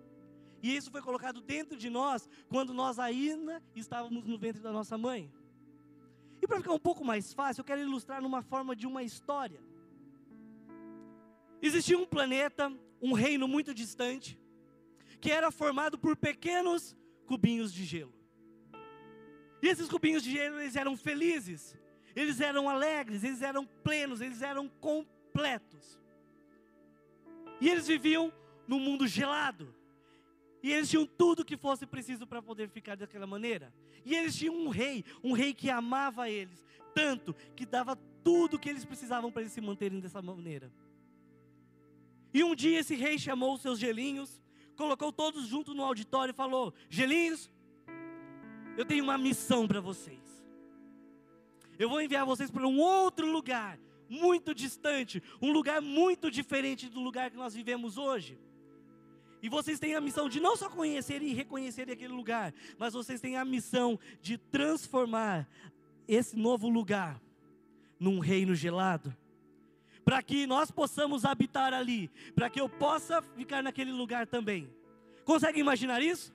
E 0.61 0.75
isso 0.75 0.91
foi 0.91 1.01
colocado 1.01 1.39
dentro 1.41 1.77
de 1.77 1.89
nós 1.89 2.29
quando 2.49 2.73
nós 2.73 2.99
ainda 2.99 3.63
estávamos 3.73 4.25
no 4.25 4.37
ventre 4.37 4.61
da 4.61 4.71
nossa 4.71 4.97
mãe. 4.97 5.31
E 6.41 6.47
para 6.47 6.57
ficar 6.57 6.73
um 6.73 6.79
pouco 6.79 7.05
mais 7.05 7.33
fácil, 7.33 7.61
eu 7.61 7.65
quero 7.65 7.81
ilustrar 7.81 8.21
numa 8.21 8.41
forma 8.41 8.75
de 8.75 8.87
uma 8.87 9.03
história. 9.03 9.61
Existia 11.61 11.97
um 11.97 12.05
planeta, 12.05 12.73
um 13.01 13.13
reino 13.13 13.47
muito 13.47 13.73
distante, 13.73 14.39
que 15.19 15.31
era 15.31 15.51
formado 15.51 15.99
por 15.99 16.17
pequenos 16.17 16.97
cubinhos 17.27 17.71
de 17.71 17.83
gelo. 17.85 18.13
E 19.61 19.67
esses 19.67 19.87
cubinhos 19.87 20.23
de 20.23 20.31
gelo, 20.31 20.59
eles 20.59 20.75
eram 20.75 20.97
felizes, 20.97 21.77
eles 22.15 22.41
eram 22.41 22.67
alegres, 22.67 23.23
eles 23.23 23.43
eram 23.43 23.65
plenos, 23.83 24.19
eles 24.19 24.41
eram 24.41 24.67
completos. 24.67 25.99
E 27.59 27.69
eles 27.69 27.85
viviam 27.85 28.33
num 28.67 28.79
mundo 28.79 29.07
gelado. 29.07 29.75
E 30.63 30.71
eles 30.71 30.89
tinham 30.89 31.05
tudo 31.05 31.43
que 31.43 31.57
fosse 31.57 31.85
preciso 31.85 32.27
para 32.27 32.41
poder 32.41 32.69
ficar 32.69 32.95
daquela 32.95 33.25
maneira. 33.25 33.73
E 34.05 34.15
eles 34.15 34.35
tinham 34.35 34.55
um 34.55 34.69
rei, 34.69 35.03
um 35.23 35.33
rei 35.33 35.53
que 35.53 35.69
amava 35.69 36.29
eles, 36.29 36.63
tanto 36.93 37.33
que 37.55 37.65
dava 37.65 37.95
tudo 38.23 38.59
que 38.59 38.69
eles 38.69 38.85
precisavam 38.85 39.31
para 39.31 39.41
eles 39.41 39.53
se 39.53 39.61
manterem 39.61 39.99
dessa 39.99 40.21
maneira. 40.21 40.71
E 42.33 42.43
um 42.43 42.55
dia 42.55 42.79
esse 42.79 42.95
rei 42.95 43.17
chamou 43.17 43.55
os 43.55 43.61
seus 43.61 43.79
gelinhos, 43.79 44.41
colocou 44.75 45.11
todos 45.11 45.47
juntos 45.47 45.75
no 45.75 45.83
auditório 45.83 46.31
e 46.31 46.35
falou: 46.35 46.73
Gelinhos, 46.89 47.51
eu 48.77 48.85
tenho 48.85 49.03
uma 49.03 49.17
missão 49.17 49.67
para 49.67 49.81
vocês. 49.81 50.19
Eu 51.77 51.89
vou 51.89 52.01
enviar 52.01 52.25
vocês 52.25 52.51
para 52.51 52.67
um 52.67 52.79
outro 52.79 53.29
lugar, 53.29 53.79
muito 54.07 54.53
distante, 54.53 55.21
um 55.41 55.51
lugar 55.51 55.81
muito 55.81 56.29
diferente 56.29 56.87
do 56.87 56.99
lugar 56.99 57.31
que 57.31 57.37
nós 57.37 57.55
vivemos 57.55 57.97
hoje. 57.97 58.37
E 59.41 59.49
vocês 59.49 59.79
têm 59.79 59.95
a 59.95 60.01
missão 60.01 60.29
de 60.29 60.39
não 60.39 60.55
só 60.55 60.69
conhecer 60.69 61.21
e 61.21 61.33
reconhecer 61.33 61.89
aquele 61.89 62.13
lugar, 62.13 62.53
mas 62.77 62.93
vocês 62.93 63.19
têm 63.19 63.37
a 63.37 63.43
missão 63.43 63.99
de 64.21 64.37
transformar 64.37 65.47
esse 66.07 66.37
novo 66.37 66.69
lugar 66.69 67.19
num 67.99 68.19
reino 68.19 68.53
gelado. 68.53 69.15
Para 70.03 70.21
que 70.21 70.45
nós 70.45 70.69
possamos 70.69 71.25
habitar 71.25 71.73
ali, 71.73 72.09
para 72.35 72.49
que 72.49 72.59
eu 72.59 72.67
possa 72.67 73.21
ficar 73.21 73.63
naquele 73.63 73.91
lugar 73.91 74.27
também. 74.27 74.69
Consegue 75.23 75.59
imaginar 75.59 76.01
isso? 76.01 76.33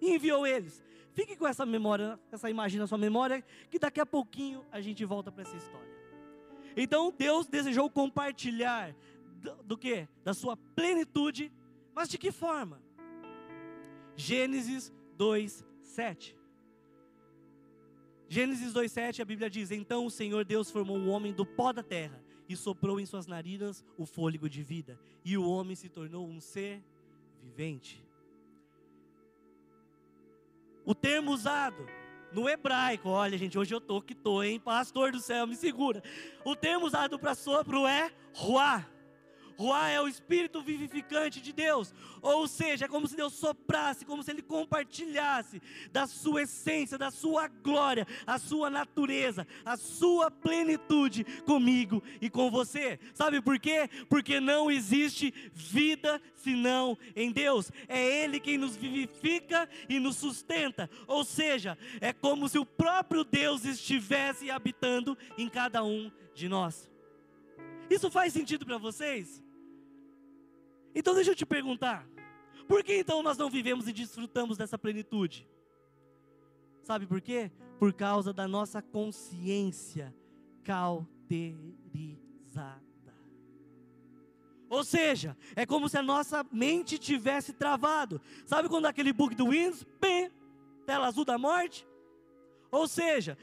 E 0.00 0.14
enviou 0.14 0.46
eles. 0.46 0.82
Fique 1.14 1.36
com 1.36 1.46
essa 1.46 1.66
memória, 1.66 2.18
essa 2.30 2.48
imagem 2.48 2.78
na 2.78 2.86
sua 2.86 2.98
memória, 2.98 3.44
que 3.70 3.78
daqui 3.78 4.00
a 4.00 4.06
pouquinho 4.06 4.64
a 4.70 4.80
gente 4.80 5.04
volta 5.04 5.30
para 5.30 5.42
essa 5.42 5.56
história. 5.56 5.92
Então 6.76 7.12
Deus 7.16 7.46
desejou 7.46 7.90
compartilhar 7.90 8.94
do, 9.42 9.54
do 9.62 9.78
que? 9.78 10.08
Da 10.24 10.32
sua 10.32 10.56
plenitude, 10.56 11.52
mas 11.94 12.08
de 12.08 12.18
que 12.18 12.30
forma? 12.30 12.82
Gênesis 14.16 14.92
2, 15.16 15.64
7. 15.80 16.36
Gênesis 18.28 18.72
2,7, 18.72 19.20
a 19.20 19.24
Bíblia 19.26 19.50
diz: 19.50 19.70
Então 19.70 20.06
o 20.06 20.10
Senhor 20.10 20.42
Deus 20.42 20.70
formou 20.70 20.96
o 20.96 21.08
homem 21.08 21.34
do 21.34 21.44
pó 21.44 21.70
da 21.70 21.82
terra 21.82 22.18
e 22.48 22.56
soprou 22.56 22.98
em 22.98 23.04
suas 23.04 23.26
narinas 23.26 23.84
o 23.98 24.06
fôlego 24.06 24.48
de 24.48 24.62
vida, 24.62 24.98
e 25.22 25.36
o 25.36 25.46
homem 25.46 25.76
se 25.76 25.88
tornou 25.88 26.26
um 26.26 26.40
ser 26.40 26.82
vivente. 27.42 28.02
O 30.84 30.94
termo 30.94 31.30
usado 31.30 31.86
no 32.32 32.48
hebraico, 32.48 33.10
olha 33.10 33.36
gente, 33.36 33.58
hoje 33.58 33.74
eu 33.74 33.80
tô 33.80 34.00
que 34.00 34.14
tô, 34.14 34.42
hein? 34.42 34.58
Pastor 34.58 35.12
do 35.12 35.20
céu, 35.20 35.46
me 35.46 35.54
segura. 35.54 36.02
O 36.44 36.56
termo 36.56 36.86
usado 36.86 37.18
para 37.18 37.34
sopro 37.34 37.86
é 37.86 38.10
ruá. 38.34 38.86
Ruá 39.56 39.88
é 39.88 40.00
o 40.00 40.08
espírito 40.08 40.62
vivificante 40.62 41.40
de 41.40 41.52
Deus. 41.52 41.94
Ou 42.20 42.46
seja, 42.46 42.84
é 42.84 42.88
como 42.88 43.06
se 43.06 43.16
Deus 43.16 43.32
soprasse, 43.34 44.04
como 44.04 44.22
se 44.22 44.30
Ele 44.30 44.42
compartilhasse 44.42 45.60
da 45.90 46.06
sua 46.06 46.42
essência, 46.42 46.98
da 46.98 47.10
sua 47.10 47.48
glória, 47.48 48.06
a 48.26 48.38
sua 48.38 48.70
natureza, 48.70 49.46
a 49.64 49.76
sua 49.76 50.30
plenitude 50.30 51.24
comigo 51.44 52.02
e 52.20 52.28
com 52.28 52.50
você. 52.50 52.98
Sabe 53.14 53.40
por 53.40 53.58
quê? 53.58 53.88
Porque 54.08 54.40
não 54.40 54.70
existe 54.70 55.32
vida 55.52 56.20
senão 56.34 56.98
em 57.14 57.30
Deus. 57.30 57.70
É 57.88 58.22
Ele 58.22 58.40
quem 58.40 58.58
nos 58.58 58.76
vivifica 58.76 59.68
e 59.88 59.98
nos 59.98 60.16
sustenta. 60.16 60.88
Ou 61.06 61.24
seja, 61.24 61.78
é 62.00 62.12
como 62.12 62.48
se 62.48 62.58
o 62.58 62.66
próprio 62.66 63.24
Deus 63.24 63.64
estivesse 63.64 64.50
habitando 64.50 65.16
em 65.38 65.48
cada 65.48 65.82
um 65.82 66.10
de 66.34 66.48
nós. 66.48 66.91
Isso 67.92 68.10
faz 68.10 68.32
sentido 68.32 68.64
para 68.64 68.78
vocês? 68.78 69.44
Então 70.94 71.14
deixa 71.14 71.32
eu 71.32 71.34
te 71.34 71.44
perguntar: 71.44 72.08
por 72.66 72.82
que 72.82 72.96
então 72.96 73.22
nós 73.22 73.36
não 73.36 73.50
vivemos 73.50 73.86
e 73.86 73.92
desfrutamos 73.92 74.56
dessa 74.56 74.78
plenitude? 74.78 75.46
Sabe 76.82 77.06
por 77.06 77.20
quê? 77.20 77.52
Por 77.78 77.92
causa 77.92 78.32
da 78.32 78.48
nossa 78.48 78.80
consciência 78.80 80.14
cauterizada. 80.64 81.12
Ou 84.70 84.82
seja, 84.82 85.36
é 85.54 85.66
como 85.66 85.86
se 85.86 85.98
a 85.98 86.02
nossa 86.02 86.46
mente 86.50 86.98
tivesse 86.98 87.52
travado. 87.52 88.22
Sabe 88.46 88.70
quando 88.70 88.86
aquele 88.86 89.12
bug 89.12 89.34
do 89.34 89.50
Windows, 89.50 89.84
pim, 90.00 90.30
tela 90.86 91.08
azul 91.08 91.26
da 91.26 91.36
morte? 91.36 91.86
Ou 92.70 92.88
seja, 92.88 93.36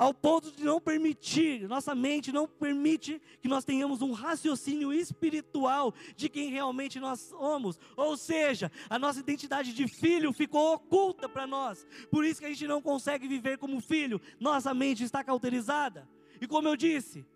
ao 0.00 0.14
ponto 0.14 0.50
de 0.50 0.64
não 0.64 0.80
permitir, 0.80 1.68
nossa 1.68 1.94
mente 1.94 2.32
não 2.32 2.48
permite 2.48 3.20
que 3.42 3.46
nós 3.46 3.66
tenhamos 3.66 4.00
um 4.00 4.12
raciocínio 4.12 4.94
espiritual 4.94 5.92
de 6.16 6.26
quem 6.30 6.48
realmente 6.48 6.98
nós 6.98 7.20
somos. 7.20 7.78
Ou 7.94 8.16
seja, 8.16 8.72
a 8.88 8.98
nossa 8.98 9.20
identidade 9.20 9.74
de 9.74 9.86
filho 9.86 10.32
ficou 10.32 10.72
oculta 10.72 11.28
para 11.28 11.46
nós. 11.46 11.86
Por 12.10 12.24
isso 12.24 12.40
que 12.40 12.46
a 12.46 12.48
gente 12.48 12.66
não 12.66 12.80
consegue 12.80 13.28
viver 13.28 13.58
como 13.58 13.78
filho. 13.78 14.18
Nossa 14.40 14.72
mente 14.72 15.04
está 15.04 15.22
cauterizada. 15.22 16.08
E 16.40 16.46
como 16.46 16.66
eu 16.66 16.76
disse, 16.76 17.26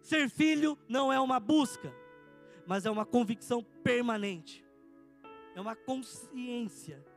ser 0.00 0.28
filho 0.28 0.76
não 0.88 1.12
é 1.12 1.20
uma 1.20 1.38
busca, 1.38 1.94
mas 2.66 2.84
é 2.84 2.90
uma 2.90 3.06
convicção 3.06 3.64
permanente. 3.84 4.64
É 5.54 5.60
uma 5.60 5.76
consciência 5.76 7.11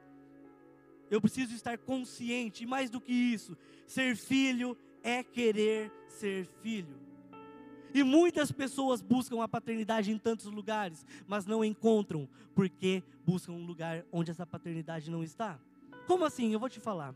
eu 1.10 1.22
preciso 1.22 1.54
estar 1.54 1.78
consciente, 1.78 2.64
e 2.64 2.68
mais 2.68 2.90
do 2.90 3.00
que 3.00 3.14
isso, 3.14 3.58
ser 3.86 4.16
filho 4.16 4.78
é 5.04 5.24
querer 5.24 5.92
ser 6.08 6.46
filho. 6.62 7.06
E 7.94 8.04
muitas 8.04 8.52
pessoas 8.52 9.02
buscam 9.02 9.42
a 9.42 9.48
paternidade 9.48 10.12
em 10.12 10.18
tantos 10.18 10.48
lugares, 10.48 11.06
mas 11.26 11.46
não 11.46 11.64
encontram, 11.64 12.28
porque 12.54 13.02
buscam 13.26 13.54
um 13.54 13.66
lugar 13.66 14.06
onde 14.12 14.32
essa 14.32 14.46
paternidade 14.46 15.10
não 15.10 15.24
está. 15.24 15.60
Como 16.06 16.26
assim? 16.26 16.52
Eu 16.52 16.60
vou 16.60 16.70
te 16.70 16.80
falar. 16.80 17.16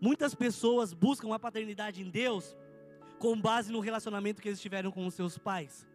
Muitas 0.00 0.34
pessoas 0.34 0.92
buscam 0.92 1.32
a 1.32 1.38
paternidade 1.38 2.02
em 2.02 2.10
Deus 2.10 2.56
com 3.18 3.40
base 3.40 3.72
no 3.72 3.80
relacionamento 3.80 4.42
que 4.42 4.48
eles 4.48 4.60
tiveram 4.60 4.90
com 4.90 5.06
os 5.06 5.14
seus 5.14 5.38
pais. 5.38 5.86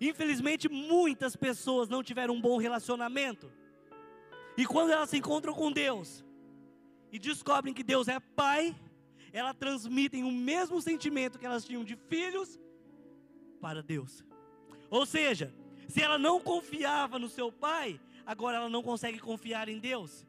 Infelizmente, 0.00 0.68
muitas 0.68 1.36
pessoas 1.36 1.88
não 1.88 2.02
tiveram 2.02 2.34
um 2.34 2.40
bom 2.40 2.56
relacionamento. 2.56 3.50
E 4.56 4.66
quando 4.66 4.90
elas 4.90 5.10
se 5.10 5.16
encontram 5.16 5.54
com 5.54 5.70
Deus 5.70 6.24
e 7.10 7.18
descobrem 7.18 7.74
que 7.74 7.82
Deus 7.82 8.08
é 8.08 8.18
pai, 8.20 8.74
elas 9.32 9.56
transmitem 9.56 10.24
o 10.24 10.30
mesmo 10.30 10.80
sentimento 10.80 11.38
que 11.38 11.46
elas 11.46 11.64
tinham 11.64 11.84
de 11.84 11.96
filhos 11.96 12.58
para 13.60 13.82
Deus. 13.82 14.24
Ou 14.90 15.04
seja, 15.04 15.52
se 15.88 16.02
ela 16.02 16.18
não 16.18 16.40
confiava 16.40 17.18
no 17.18 17.28
seu 17.28 17.50
pai, 17.50 18.00
agora 18.24 18.58
ela 18.58 18.68
não 18.68 18.82
consegue 18.82 19.18
confiar 19.18 19.68
em 19.68 19.78
Deus. 19.78 20.26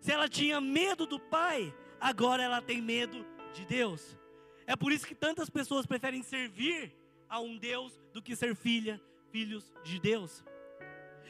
Se 0.00 0.12
ela 0.12 0.28
tinha 0.28 0.60
medo 0.60 1.06
do 1.06 1.18
pai, 1.18 1.74
agora 2.00 2.42
ela 2.42 2.60
tem 2.60 2.82
medo 2.82 3.24
de 3.54 3.64
Deus. 3.64 4.18
É 4.66 4.76
por 4.76 4.92
isso 4.92 5.06
que 5.06 5.14
tantas 5.14 5.48
pessoas 5.48 5.86
preferem 5.86 6.22
servir 6.22 6.92
a 7.32 7.40
um 7.40 7.56
Deus 7.56 7.98
do 8.12 8.20
que 8.20 8.36
ser 8.36 8.54
filha, 8.54 9.00
filhos 9.30 9.72
de 9.82 9.98
Deus. 9.98 10.44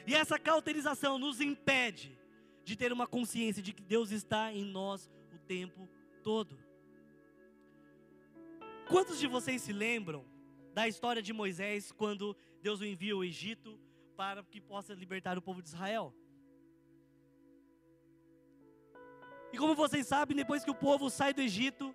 E 0.05 0.17
essa 0.17 0.37
cauterização 0.37 1.17
nos 1.17 1.41
impede 1.41 2.19
de 2.65 2.75
ter 2.75 2.93
uma 2.93 3.07
consciência 3.07 3.63
de 3.63 3.73
que 3.73 3.85
Deus 3.85 4.11
está 4.11 4.53
em 4.53 4.65
nós 4.65 5.09
o 5.33 5.39
tempo 5.47 5.89
todo. 6.21 6.59
Quantos 8.89 9.17
de 9.21 9.29
vocês 9.29 9.63
se 9.63 9.73
lembram 9.73 10.27
da 10.75 10.89
história 10.89 11.23
de 11.23 11.33
Moisés 11.33 11.93
quando 11.93 12.37
Deus 12.61 12.81
o 12.81 12.85
envia 12.85 13.15
ao 13.15 13.23
Egito 13.23 13.79
para 14.17 14.43
que 14.43 14.61
possa 14.61 14.95
libertar 14.95 15.39
o 15.39 15.43
povo 15.43 15.63
de 15.63 15.69
Israel? 15.69 16.13
E 19.53 19.57
como 19.57 19.77
vocês 19.77 20.05
sabem, 20.09 20.37
depois 20.37 20.65
que 20.65 20.71
o 20.71 20.75
povo 20.75 21.09
sai 21.09 21.33
do 21.33 21.41
Egito, 21.41 21.95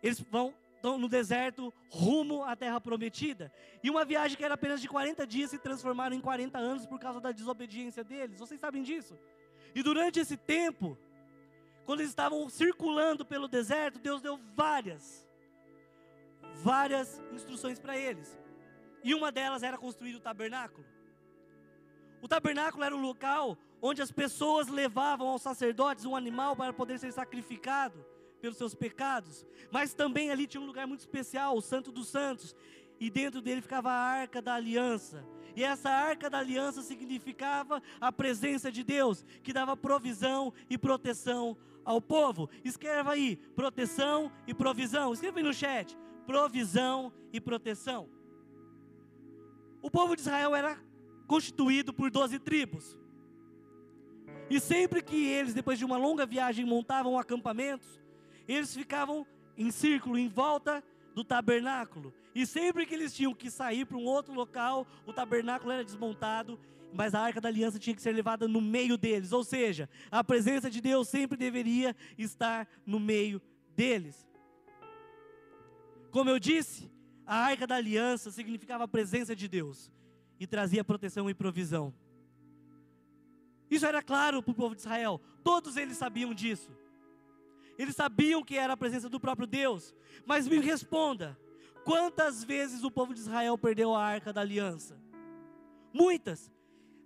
eles 0.00 0.20
vão 0.20 0.54
no 0.82 1.08
deserto 1.08 1.72
rumo 1.90 2.44
à 2.44 2.54
terra 2.54 2.80
prometida. 2.80 3.52
E 3.82 3.90
uma 3.90 4.04
viagem 4.04 4.36
que 4.36 4.44
era 4.44 4.54
apenas 4.54 4.80
de 4.80 4.88
40 4.88 5.26
dias 5.26 5.50
se 5.50 5.58
transformaram 5.58 6.14
em 6.14 6.20
40 6.20 6.58
anos 6.58 6.86
por 6.86 6.98
causa 6.98 7.20
da 7.20 7.32
desobediência 7.32 8.04
deles. 8.04 8.38
Vocês 8.38 8.60
sabem 8.60 8.82
disso? 8.82 9.18
E 9.74 9.82
durante 9.82 10.20
esse 10.20 10.36
tempo, 10.36 10.96
quando 11.84 12.00
eles 12.00 12.10
estavam 12.10 12.48
circulando 12.48 13.24
pelo 13.24 13.48
deserto, 13.48 13.98
Deus 13.98 14.20
deu 14.20 14.38
várias, 14.54 15.28
várias 16.62 17.22
instruções 17.32 17.78
para 17.78 17.96
eles. 17.96 18.38
E 19.02 19.14
uma 19.14 19.32
delas 19.32 19.62
era 19.62 19.76
construir 19.76 20.14
o 20.14 20.20
tabernáculo. 20.20 20.86
O 22.20 22.28
tabernáculo 22.28 22.84
era 22.84 22.94
o 22.94 23.00
local 23.00 23.56
onde 23.80 24.02
as 24.02 24.10
pessoas 24.10 24.68
levavam 24.68 25.28
aos 25.28 25.42
sacerdotes 25.42 26.04
um 26.04 26.16
animal 26.16 26.56
para 26.56 26.72
poder 26.72 26.98
ser 26.98 27.12
sacrificado 27.12 28.04
pelos 28.40 28.56
seus 28.56 28.74
pecados, 28.74 29.46
mas 29.70 29.94
também 29.94 30.30
ali 30.30 30.46
tinha 30.46 30.60
um 30.60 30.66
lugar 30.66 30.86
muito 30.86 31.00
especial, 31.00 31.56
o 31.56 31.62
Santo 31.62 31.90
dos 31.90 32.08
Santos, 32.08 32.54
e 33.00 33.10
dentro 33.10 33.40
dele 33.40 33.60
ficava 33.60 33.90
a 33.90 34.00
arca 34.00 34.42
da 34.42 34.54
aliança. 34.54 35.24
E 35.54 35.64
essa 35.64 35.90
arca 35.90 36.30
da 36.30 36.38
aliança 36.38 36.82
significava 36.82 37.82
a 38.00 38.12
presença 38.12 38.70
de 38.70 38.84
Deus, 38.84 39.24
que 39.42 39.52
dava 39.52 39.76
provisão 39.76 40.52
e 40.70 40.78
proteção 40.78 41.56
ao 41.84 42.00
povo. 42.00 42.48
Escreva 42.64 43.12
aí, 43.12 43.36
proteção 43.56 44.30
e 44.46 44.54
provisão. 44.54 45.12
Escreva 45.12 45.38
aí 45.38 45.44
no 45.44 45.52
chat, 45.52 45.96
provisão 46.26 47.12
e 47.32 47.40
proteção. 47.40 48.08
O 49.80 49.90
povo 49.90 50.14
de 50.14 50.22
Israel 50.22 50.54
era 50.54 50.78
constituído 51.26 51.92
por 51.92 52.10
doze 52.10 52.38
tribos. 52.38 52.98
E 54.50 54.60
sempre 54.60 55.02
que 55.02 55.26
eles, 55.26 55.54
depois 55.54 55.78
de 55.78 55.84
uma 55.84 55.96
longa 55.96 56.24
viagem, 56.24 56.64
montavam 56.64 57.18
acampamentos, 57.18 58.00
eles 58.54 58.74
ficavam 58.74 59.26
em 59.56 59.70
círculo, 59.70 60.18
em 60.18 60.28
volta 60.28 60.82
do 61.14 61.22
tabernáculo. 61.22 62.14
E 62.34 62.46
sempre 62.46 62.86
que 62.86 62.94
eles 62.94 63.14
tinham 63.14 63.34
que 63.34 63.50
sair 63.50 63.84
para 63.84 63.96
um 63.96 64.04
outro 64.04 64.32
local, 64.32 64.86
o 65.06 65.12
tabernáculo 65.12 65.72
era 65.72 65.84
desmontado, 65.84 66.58
mas 66.92 67.14
a 67.14 67.20
arca 67.20 67.40
da 67.40 67.48
aliança 67.48 67.78
tinha 67.78 67.94
que 67.94 68.02
ser 68.02 68.12
levada 68.12 68.48
no 68.48 68.60
meio 68.60 68.96
deles. 68.96 69.32
Ou 69.32 69.44
seja, 69.44 69.88
a 70.10 70.22
presença 70.24 70.70
de 70.70 70.80
Deus 70.80 71.08
sempre 71.08 71.36
deveria 71.36 71.94
estar 72.16 72.66
no 72.86 72.98
meio 72.98 73.42
deles. 73.76 74.26
Como 76.10 76.30
eu 76.30 76.38
disse, 76.38 76.90
a 77.26 77.36
arca 77.36 77.66
da 77.66 77.76
aliança 77.76 78.30
significava 78.30 78.84
a 78.84 78.88
presença 78.88 79.36
de 79.36 79.46
Deus 79.48 79.92
e 80.40 80.46
trazia 80.46 80.84
proteção 80.84 81.28
e 81.28 81.34
provisão. 81.34 81.92
Isso 83.70 83.84
era 83.84 84.02
claro 84.02 84.42
para 84.42 84.52
o 84.52 84.54
povo 84.54 84.74
de 84.74 84.80
Israel, 84.80 85.20
todos 85.44 85.76
eles 85.76 85.98
sabiam 85.98 86.32
disso. 86.32 86.70
Eles 87.78 87.94
sabiam 87.94 88.42
que 88.42 88.58
era 88.58 88.72
a 88.72 88.76
presença 88.76 89.08
do 89.08 89.20
próprio 89.20 89.46
Deus. 89.46 89.94
Mas 90.26 90.48
me 90.48 90.58
responda: 90.58 91.38
quantas 91.84 92.42
vezes 92.42 92.82
o 92.82 92.90
povo 92.90 93.14
de 93.14 93.20
Israel 93.20 93.56
perdeu 93.56 93.94
a 93.94 94.04
arca 94.04 94.32
da 94.32 94.40
aliança? 94.40 95.00
Muitas. 95.92 96.52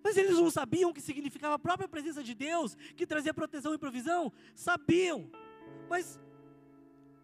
Mas 0.02 0.16
eles 0.16 0.36
não 0.36 0.50
sabiam 0.50 0.90
o 0.90 0.94
que 0.94 1.00
significava 1.00 1.54
a 1.54 1.58
própria 1.58 1.88
presença 1.88 2.24
de 2.24 2.34
Deus, 2.34 2.76
que 2.96 3.06
trazia 3.06 3.32
proteção 3.32 3.72
e 3.72 3.78
provisão? 3.78 4.32
Sabiam. 4.54 5.30
Mas 5.88 6.18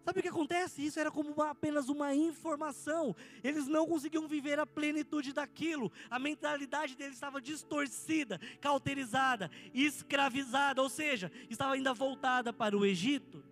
Sabe 0.09 0.21
o 0.21 0.23
que 0.23 0.29
acontece? 0.29 0.83
Isso 0.83 0.99
era 0.99 1.11
como 1.11 1.29
uma, 1.29 1.51
apenas 1.51 1.87
uma 1.87 2.15
informação. 2.15 3.15
Eles 3.43 3.67
não 3.67 3.85
conseguiam 3.85 4.27
viver 4.27 4.57
a 4.57 4.65
plenitude 4.65 5.31
daquilo. 5.31 5.91
A 6.09 6.17
mentalidade 6.17 6.95
deles 6.95 7.13
estava 7.13 7.39
distorcida, 7.39 8.41
cauterizada, 8.59 9.51
escravizada, 9.71 10.81
ou 10.81 10.89
seja, 10.89 11.31
estava 11.47 11.75
ainda 11.75 11.93
voltada 11.93 12.51
para 12.51 12.75
o 12.75 12.83
Egito. 12.83 13.43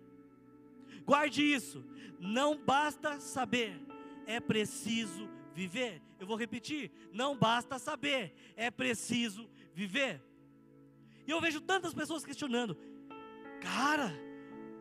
Guarde 1.04 1.44
isso. 1.44 1.84
Não 2.18 2.58
basta 2.58 3.20
saber, 3.20 3.80
é 4.26 4.40
preciso 4.40 5.30
viver. 5.54 6.02
Eu 6.18 6.26
vou 6.26 6.36
repetir: 6.36 6.90
não 7.12 7.36
basta 7.36 7.78
saber, 7.78 8.34
é 8.56 8.68
preciso 8.68 9.48
viver. 9.72 10.20
E 11.24 11.30
eu 11.30 11.40
vejo 11.40 11.60
tantas 11.60 11.94
pessoas 11.94 12.24
questionando, 12.24 12.76
cara 13.60 14.27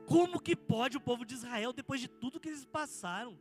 como 0.07 0.39
que 0.39 0.55
pode 0.55 0.95
o 0.95 1.01
povo 1.01 1.25
de 1.25 1.33
Israel, 1.35 1.73
depois 1.73 1.99
de 1.99 2.07
tudo 2.07 2.39
que 2.39 2.47
eles 2.47 2.63
passaram, 2.63 3.37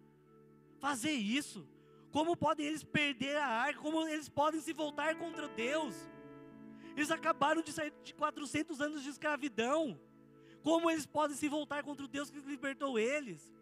fazer 0.81 1.13
isso? 1.13 1.67
Como 2.11 2.37
podem 2.37 2.67
eles 2.67 2.83
perder 2.83 3.37
a 3.37 3.47
arca? 3.47 3.81
Como 3.81 4.07
eles 4.09 4.29
podem 4.29 4.61
se 4.61 4.73
voltar 4.73 5.15
contra 5.17 5.49
Deus? 5.49 5.95
Eles 6.97 7.11
acabaram 7.13 7.63
de 7.63 7.73
sair 7.73 7.93
de 8.03 8.13
400 8.15 8.81
anos 8.81 9.05
de 9.05 9.11
escravidão. 9.11 9.99
Como 10.65 10.91
eles 10.91 11.07
podem 11.07 11.37
se 11.37 11.49
voltar 11.49 11.85
contra 11.85 12.05
o 12.05 12.09
Deus 12.09 12.31
que 12.31 12.41
libertou 12.41 12.99
eles? 12.99 13.55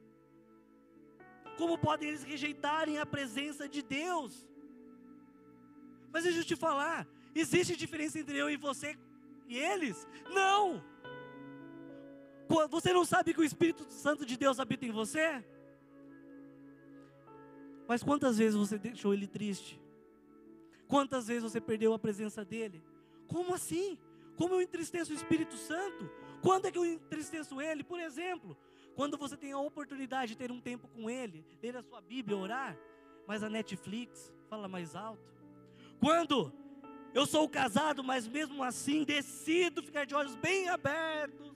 Como 1.58 1.76
podem 1.76 2.08
eles 2.08 2.22
rejeitarem 2.22 2.98
a 2.98 3.04
presença 3.04 3.68
de 3.68 3.82
Deus? 3.82 4.48
Mas 6.10 6.24
deixa 6.24 6.38
eu 6.38 6.44
te 6.44 6.56
falar: 6.56 7.06
existe 7.34 7.76
diferença 7.76 8.18
entre 8.18 8.38
eu 8.38 8.48
e 8.48 8.56
você 8.56 8.96
e 9.46 9.58
eles? 9.58 10.08
Não! 10.32 10.82
Você 12.68 12.92
não 12.92 13.04
sabe 13.04 13.34
que 13.34 13.40
o 13.40 13.44
Espírito 13.44 13.84
Santo 13.90 14.24
de 14.24 14.36
Deus 14.36 14.60
habita 14.60 14.86
em 14.86 14.90
você? 14.90 15.44
Mas 17.86 18.02
quantas 18.02 18.38
vezes 18.38 18.54
você 18.54 18.78
deixou 18.78 19.12
ele 19.12 19.26
triste? 19.26 19.80
Quantas 20.88 21.26
vezes 21.26 21.42
você 21.42 21.60
perdeu 21.60 21.92
a 21.92 21.98
presença 21.98 22.44
dele? 22.44 22.82
Como 23.28 23.54
assim? 23.54 23.98
Como 24.36 24.54
eu 24.54 24.60
entristeço 24.62 25.12
o 25.12 25.14
Espírito 25.14 25.56
Santo? 25.56 26.10
Quando 26.42 26.66
é 26.66 26.70
que 26.70 26.78
eu 26.78 26.84
entristeço 26.84 27.60
ele? 27.60 27.82
Por 27.82 28.00
exemplo, 28.00 28.56
quando 28.94 29.16
você 29.16 29.36
tem 29.36 29.52
a 29.52 29.58
oportunidade 29.58 30.32
de 30.32 30.38
ter 30.38 30.50
um 30.50 30.60
tempo 30.60 30.88
com 30.88 31.10
ele, 31.10 31.44
ler 31.62 31.76
a 31.76 31.82
sua 31.82 32.00
Bíblia, 32.00 32.36
orar, 32.36 32.76
mas 33.26 33.42
a 33.42 33.50
Netflix 33.50 34.32
fala 34.48 34.68
mais 34.68 34.94
alto. 34.94 35.32
Quando 36.00 36.52
eu 37.12 37.26
sou 37.26 37.48
casado, 37.48 38.02
mas 38.02 38.26
mesmo 38.26 38.62
assim 38.62 39.04
decido 39.04 39.82
ficar 39.82 40.04
de 40.04 40.14
olhos 40.14 40.34
bem 40.36 40.68
abertos 40.68 41.53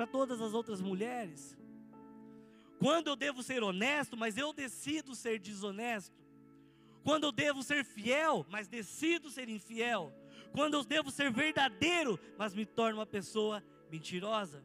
para 0.00 0.06
todas 0.06 0.40
as 0.40 0.54
outras 0.54 0.80
mulheres? 0.80 1.54
Quando 2.78 3.08
eu 3.08 3.16
devo 3.16 3.42
ser 3.42 3.62
honesto, 3.62 4.16
mas 4.16 4.38
eu 4.38 4.50
decido 4.50 5.14
ser 5.14 5.38
desonesto? 5.38 6.18
Quando 7.04 7.24
eu 7.24 7.32
devo 7.32 7.62
ser 7.62 7.84
fiel, 7.84 8.46
mas 8.48 8.66
decido 8.66 9.28
ser 9.28 9.46
infiel? 9.50 10.10
Quando 10.52 10.72
eu 10.72 10.84
devo 10.84 11.10
ser 11.10 11.30
verdadeiro, 11.30 12.18
mas 12.38 12.54
me 12.54 12.64
torno 12.64 12.98
uma 13.00 13.04
pessoa 13.04 13.62
mentirosa? 13.90 14.64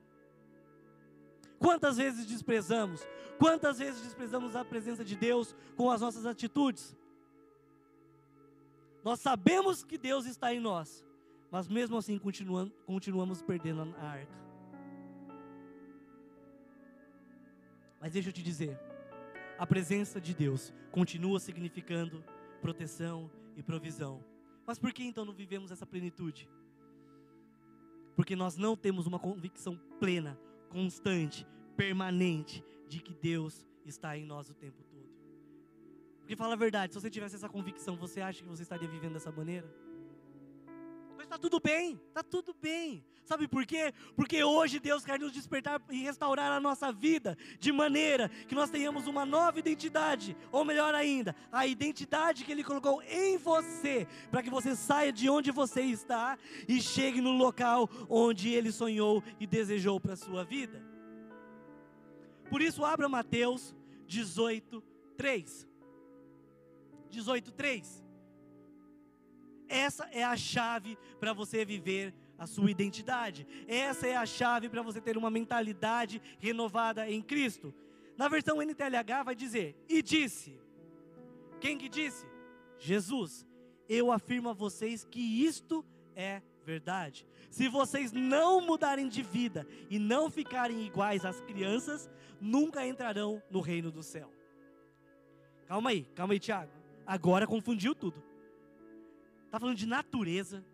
Quantas 1.60 1.98
vezes 1.98 2.26
desprezamos? 2.26 3.06
Quantas 3.38 3.80
vezes 3.80 4.04
desprezamos 4.04 4.56
a 4.56 4.64
presença 4.64 5.04
de 5.04 5.18
Deus 5.18 5.54
com 5.76 5.92
as 5.92 6.00
nossas 6.00 6.26
atitudes? 6.26 6.96
Nós 9.04 9.20
sabemos 9.20 9.84
que 9.84 9.98
Deus 9.98 10.26
está 10.26 10.54
em 10.54 10.62
nós, 10.62 11.04
mas 11.52 11.68
mesmo 11.68 11.98
assim 11.98 12.18
continuamos, 12.18 12.74
continuamos 12.86 13.42
perdendo 13.42 13.94
a 14.00 14.02
arca. 14.02 14.45
Mas 18.06 18.14
deixa 18.14 18.30
eu 18.30 18.34
te 18.34 18.44
dizer, 18.44 18.80
a 19.58 19.66
presença 19.66 20.22
de 20.22 20.32
Deus 20.32 20.72
continua 20.92 21.40
significando 21.40 22.24
proteção 22.62 23.32
e 23.56 23.64
provisão. 23.64 24.24
Mas 24.64 24.78
por 24.78 24.94
que 24.94 25.04
então 25.04 25.26
não 25.26 25.34
vivemos 25.34 25.72
essa 25.72 25.88
plenitude? 25.88 26.48
Porque 28.16 28.36
nós 28.36 28.58
não 28.58 28.78
temos 28.78 29.08
uma 29.08 29.18
convicção 29.18 29.76
plena, 30.00 30.40
constante, 30.70 31.48
permanente 31.76 32.64
de 32.88 33.00
que 33.00 33.16
Deus 33.16 33.66
está 33.84 34.16
em 34.16 34.24
nós 34.24 34.52
o 34.52 34.54
tempo 34.54 34.84
todo. 34.84 35.10
Porque 36.20 36.36
fala 36.36 36.54
a 36.54 36.58
verdade, 36.58 36.94
se 36.94 37.02
você 37.02 37.10
tivesse 37.10 37.38
essa 37.38 37.50
convicção, 37.50 37.98
você 37.98 38.22
acha 38.22 38.44
que 38.44 38.48
você 38.48 38.62
estaria 38.62 38.88
vivendo 38.88 39.14
dessa 39.14 39.32
maneira? 39.32 39.68
Mas 41.26 41.38
está 41.38 41.38
tudo 41.40 41.60
bem, 41.60 42.00
está 42.10 42.22
tudo 42.22 42.54
bem. 42.54 43.04
Sabe 43.24 43.48
por 43.48 43.66
quê? 43.66 43.92
Porque 44.16 44.44
hoje 44.44 44.80
Deus 44.80 45.04
quer 45.04 45.20
nos 45.20 45.32
despertar 45.32 45.82
e 45.90 46.04
restaurar 46.04 46.52
a 46.52 46.60
nossa 46.60 46.92
vida 46.92 47.36
de 47.60 47.72
maneira 47.72 48.30
que 48.48 48.54
nós 48.54 48.70
tenhamos 48.70 49.08
uma 49.08 49.26
nova 49.26 49.58
identidade, 49.58 50.38
ou 50.52 50.64
melhor 50.64 50.94
ainda, 50.94 51.36
a 51.52 51.66
identidade 51.66 52.44
que 52.44 52.52
Ele 52.52 52.64
colocou 52.64 53.02
em 53.02 53.38
você, 53.38 54.08
para 54.30 54.44
que 54.44 54.50
você 54.52 54.76
saia 54.76 55.12
de 55.12 55.28
onde 55.28 55.50
você 55.50 55.82
está 55.82 56.38
e 56.68 56.80
chegue 56.80 57.20
no 57.20 57.32
local 57.32 57.90
onde 58.08 58.50
Ele 58.50 58.72
sonhou 58.72 59.24
e 59.40 59.48
desejou 59.48 60.00
para 60.00 60.14
a 60.14 60.18
sua 60.18 60.44
vida. 60.44 60.80
Por 62.52 62.62
isso, 62.62 62.86
abra 62.86 63.10
Mateus 63.10 63.76
18, 64.06 64.84
3. 65.18 65.68
18, 67.10 67.52
3. 67.52 68.05
Essa 69.68 70.06
é 70.12 70.24
a 70.24 70.36
chave 70.36 70.98
para 71.20 71.34
você 71.34 71.66
viver 71.66 72.14
a 72.38 72.46
sua 72.46 72.70
identidade. 72.70 73.48
Essa 73.68 74.08
é 74.08 74.16
a 74.16 74.26
chave 74.26 74.70
para 74.70 74.82
você 74.82 75.00
ter 75.02 75.18
uma 75.18 75.30
mentalidade 75.30 76.22
renovada 76.40 77.10
em 77.10 77.22
Cristo. 77.22 77.74
Na 78.18 78.28
versão 78.28 78.62
NTLH 78.62 79.24
vai 79.24 79.36
dizer: 79.36 79.76
"E 79.88 80.02
disse". 80.02 80.60
Quem 81.60 81.78
que 81.78 81.90
disse? 81.90 82.26
Jesus. 82.78 83.46
Eu 83.88 84.12
afirmo 84.12 84.50
a 84.50 84.54
vocês 84.54 85.06
que 85.06 85.20
isto 85.20 85.86
é 86.16 86.42
verdade. 86.66 87.28
Se 87.52 87.68
vocês 87.68 88.12
não 88.12 88.60
mudarem 88.60 89.08
de 89.08 89.22
vida 89.22 89.68
e 89.90 90.00
não 90.00 90.30
ficarem 90.30 90.86
iguais 90.86 91.24
às 91.24 91.40
crianças, 91.42 92.10
nunca 92.42 92.86
entrarão 92.86 93.42
no 93.50 93.62
reino 93.62 93.92
do 93.92 94.02
céu. 94.02 94.32
Calma 95.68 95.92
aí, 95.92 96.04
calma 96.16 96.34
aí, 96.34 96.40
Tiago. 96.40 96.72
Agora 97.06 97.46
confundiu 97.46 97.94
tudo. 97.94 98.24
Está 99.56 99.62
falando 99.62 99.78
de 99.78 99.86
natureza, 99.86 100.66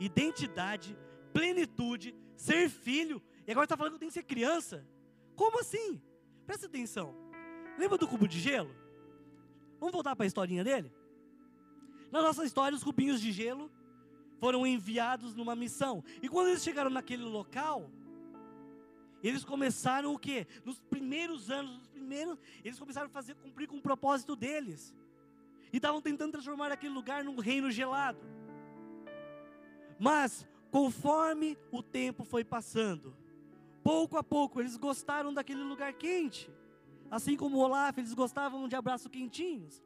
identidade, 0.00 0.96
plenitude, 1.34 2.14
ser 2.34 2.70
filho. 2.70 3.20
E 3.46 3.50
agora 3.50 3.66
está 3.66 3.76
falando 3.76 3.92
que 3.92 3.98
tem 3.98 4.08
que 4.08 4.14
ser 4.14 4.22
criança. 4.22 4.88
Como 5.36 5.60
assim? 5.60 6.00
Presta 6.46 6.64
atenção. 6.64 7.14
Lembra 7.78 7.98
do 7.98 8.08
cubo 8.08 8.26
de 8.26 8.40
gelo? 8.40 8.74
Vamos 9.78 9.92
voltar 9.92 10.16
para 10.16 10.24
a 10.24 10.26
historinha 10.26 10.64
dele? 10.64 10.90
Na 12.10 12.22
nossa 12.22 12.42
história, 12.42 12.74
os 12.74 12.82
cubinhos 12.82 13.20
de 13.20 13.32
gelo 13.32 13.70
foram 14.40 14.66
enviados 14.66 15.34
numa 15.34 15.54
missão. 15.54 16.02
E 16.22 16.26
quando 16.26 16.48
eles 16.48 16.62
chegaram 16.62 16.88
naquele 16.88 17.24
local, 17.24 17.90
eles 19.22 19.44
começaram 19.44 20.14
o 20.14 20.18
quê? 20.18 20.46
Nos 20.64 20.80
primeiros 20.80 21.50
anos, 21.50 21.76
nos 21.76 21.88
primeiros, 21.88 22.38
eles 22.64 22.78
começaram 22.78 23.08
a 23.08 23.10
fazer 23.10 23.34
cumprir 23.34 23.68
com 23.68 23.76
o 23.76 23.82
propósito 23.82 24.34
deles 24.34 24.94
e 25.72 25.76
estavam 25.76 26.02
tentando 26.02 26.32
transformar 26.32 26.70
aquele 26.70 26.92
lugar 26.92 27.24
num 27.24 27.38
reino 27.38 27.70
gelado. 27.70 28.20
Mas, 29.98 30.46
conforme 30.70 31.56
o 31.70 31.82
tempo 31.82 32.24
foi 32.24 32.44
passando, 32.44 33.16
pouco 33.82 34.16
a 34.16 34.22
pouco 34.22 34.60
eles 34.60 34.76
gostaram 34.76 35.32
daquele 35.32 35.62
lugar 35.62 35.92
quente. 35.94 36.50
Assim 37.10 37.36
como 37.36 37.58
Olaf, 37.58 37.96
eles 37.98 38.14
gostavam 38.14 38.68
de 38.68 38.76
abraços 38.76 39.08
quentinhos. 39.08 39.82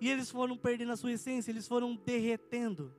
E 0.00 0.08
eles 0.08 0.30
foram 0.30 0.56
perdendo 0.56 0.92
a 0.92 0.96
sua 0.96 1.12
essência, 1.12 1.50
eles 1.50 1.68
foram 1.68 1.94
derretendo. 1.94 2.92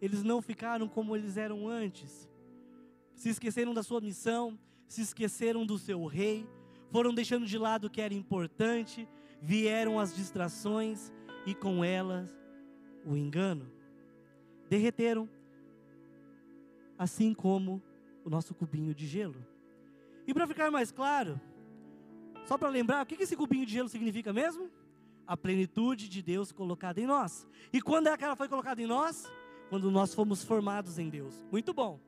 Eles 0.00 0.22
não 0.22 0.40
ficaram 0.40 0.88
como 0.88 1.14
eles 1.14 1.36
eram 1.36 1.68
antes. 1.68 2.28
Se 3.14 3.28
esqueceram 3.28 3.74
da 3.74 3.82
sua 3.82 4.00
missão, 4.00 4.58
se 4.88 5.02
esqueceram 5.02 5.64
do 5.64 5.78
seu 5.78 6.04
rei, 6.06 6.48
foram 6.90 7.14
deixando 7.14 7.46
de 7.46 7.56
lado 7.56 7.86
o 7.86 7.90
que 7.90 8.00
era 8.00 8.14
importante, 8.14 9.08
vieram 9.40 9.98
as 9.98 10.14
distrações 10.14 11.12
e 11.46 11.54
com 11.54 11.84
elas 11.84 12.30
o 13.04 13.16
engano. 13.16 13.70
Derreteram, 14.68 15.28
assim 16.98 17.32
como 17.32 17.82
o 18.24 18.30
nosso 18.30 18.54
cubinho 18.54 18.94
de 18.94 19.06
gelo. 19.06 19.44
E 20.26 20.34
para 20.34 20.46
ficar 20.46 20.70
mais 20.70 20.92
claro, 20.92 21.40
só 22.44 22.58
para 22.58 22.68
lembrar, 22.68 23.02
o 23.02 23.06
que 23.06 23.20
esse 23.22 23.36
cubinho 23.36 23.66
de 23.66 23.72
gelo 23.72 23.88
significa 23.88 24.32
mesmo? 24.32 24.70
A 25.26 25.36
plenitude 25.36 26.08
de 26.08 26.22
Deus 26.22 26.52
colocada 26.52 27.00
em 27.00 27.06
nós. 27.06 27.46
E 27.72 27.80
quando 27.80 28.08
é 28.08 28.16
que 28.16 28.24
ela 28.24 28.36
foi 28.36 28.48
colocada 28.48 28.82
em 28.82 28.86
nós? 28.86 29.30
Quando 29.68 29.90
nós 29.90 30.12
fomos 30.12 30.42
formados 30.42 30.98
em 30.98 31.08
Deus. 31.08 31.44
Muito 31.50 31.72
bom. 31.72 32.00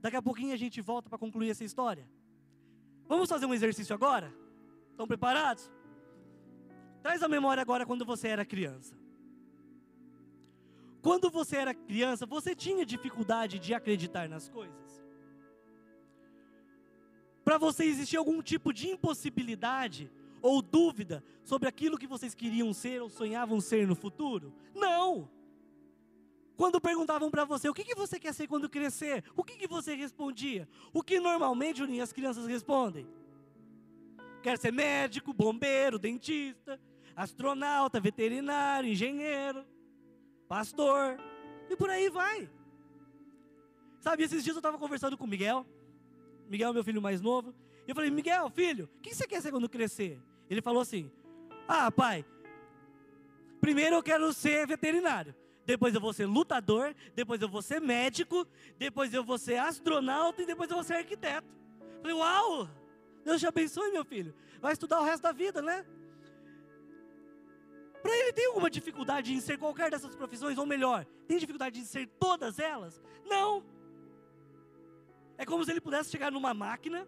Daqui 0.00 0.16
a 0.16 0.22
pouquinho 0.22 0.52
a 0.52 0.56
gente 0.56 0.80
volta 0.80 1.08
para 1.08 1.18
concluir 1.18 1.50
essa 1.50 1.64
história. 1.64 2.08
Vamos 3.08 3.28
fazer 3.28 3.46
um 3.46 3.54
exercício 3.54 3.94
agora? 3.94 4.32
Estão 4.90 5.06
preparados? 5.06 5.70
Traz 7.02 7.22
a 7.22 7.28
memória 7.28 7.60
agora 7.60 7.86
quando 7.86 8.04
você 8.04 8.28
era 8.28 8.44
criança. 8.44 8.94
Quando 11.02 11.30
você 11.30 11.56
era 11.56 11.74
criança, 11.74 12.26
você 12.26 12.54
tinha 12.54 12.84
dificuldade 12.84 13.58
de 13.58 13.72
acreditar 13.72 14.28
nas 14.28 14.48
coisas? 14.48 15.02
Para 17.42 17.56
você 17.56 17.84
existia 17.84 18.18
algum 18.18 18.42
tipo 18.42 18.72
de 18.72 18.88
impossibilidade 18.88 20.10
ou 20.42 20.60
dúvida 20.60 21.24
sobre 21.42 21.68
aquilo 21.68 21.98
que 21.98 22.06
vocês 22.06 22.34
queriam 22.34 22.72
ser 22.72 23.00
ou 23.00 23.08
sonhavam 23.08 23.60
ser 23.60 23.86
no 23.86 23.94
futuro? 23.94 24.52
Não! 24.74 25.28
Quando 26.54 26.78
perguntavam 26.78 27.30
para 27.30 27.46
você 27.46 27.70
o 27.70 27.74
que, 27.74 27.82
que 27.82 27.94
você 27.94 28.20
quer 28.20 28.34
ser 28.34 28.46
quando 28.46 28.68
crescer, 28.68 29.24
o 29.34 29.42
que, 29.42 29.56
que 29.56 29.66
você 29.66 29.94
respondia? 29.94 30.68
O 30.92 31.02
que 31.02 31.18
normalmente, 31.18 31.82
as 32.02 32.12
crianças 32.12 32.46
respondem? 32.46 33.06
Quer 34.42 34.58
ser 34.58 34.70
médico, 34.70 35.32
bombeiro, 35.32 35.98
dentista 35.98 36.78
astronauta, 37.20 38.00
veterinário, 38.00 38.90
engenheiro, 38.90 39.64
pastor, 40.48 41.18
e 41.68 41.76
por 41.76 41.90
aí 41.90 42.08
vai. 42.08 42.48
Sabe, 44.00 44.22
esses 44.22 44.42
dias 44.42 44.56
eu 44.56 44.60
estava 44.60 44.78
conversando 44.78 45.18
com 45.18 45.24
o 45.24 45.28
Miguel, 45.28 45.66
Miguel 46.48 46.70
é 46.70 46.72
meu 46.72 46.82
filho 46.82 47.02
mais 47.02 47.20
novo, 47.20 47.54
e 47.86 47.90
eu 47.90 47.94
falei, 47.94 48.10
Miguel, 48.10 48.48
filho, 48.50 48.88
o 48.96 49.00
que 49.00 49.14
você 49.14 49.26
quer 49.26 49.42
ser 49.42 49.50
quando 49.50 49.68
crescer? 49.68 50.18
Ele 50.48 50.62
falou 50.62 50.80
assim, 50.80 51.10
ah, 51.68 51.90
pai, 51.90 52.24
primeiro 53.60 53.96
eu 53.96 54.02
quero 54.02 54.32
ser 54.32 54.66
veterinário, 54.66 55.34
depois 55.66 55.94
eu 55.94 56.00
vou 56.00 56.14
ser 56.14 56.24
lutador, 56.24 56.94
depois 57.14 57.40
eu 57.42 57.48
vou 57.50 57.60
ser 57.60 57.80
médico, 57.80 58.46
depois 58.78 59.12
eu 59.12 59.22
vou 59.22 59.36
ser 59.36 59.58
astronauta 59.58 60.40
e 60.40 60.46
depois 60.46 60.70
eu 60.70 60.76
vou 60.76 60.84
ser 60.84 60.94
arquiteto. 60.94 61.46
Falei, 62.00 62.16
uau, 62.16 62.68
Deus 63.22 63.38
te 63.38 63.46
abençoe, 63.46 63.92
meu 63.92 64.04
filho. 64.04 64.34
Vai 64.58 64.72
estudar 64.72 65.00
o 65.00 65.04
resto 65.04 65.22
da 65.22 65.32
vida, 65.32 65.60
né? 65.60 65.84
Para 68.02 68.16
ele 68.16 68.32
tem 68.32 68.46
alguma 68.46 68.70
dificuldade 68.70 69.32
em 69.32 69.40
ser 69.40 69.58
qualquer 69.58 69.90
dessas 69.90 70.14
profissões, 70.16 70.56
ou 70.58 70.66
melhor, 70.66 71.04
tem 71.26 71.38
dificuldade 71.38 71.78
em 71.78 71.84
ser 71.84 72.06
todas 72.18 72.58
elas? 72.58 73.00
Não. 73.24 73.64
É 75.36 75.44
como 75.44 75.64
se 75.64 75.70
ele 75.70 75.80
pudesse 75.80 76.10
chegar 76.10 76.30
numa 76.30 76.54
máquina 76.54 77.06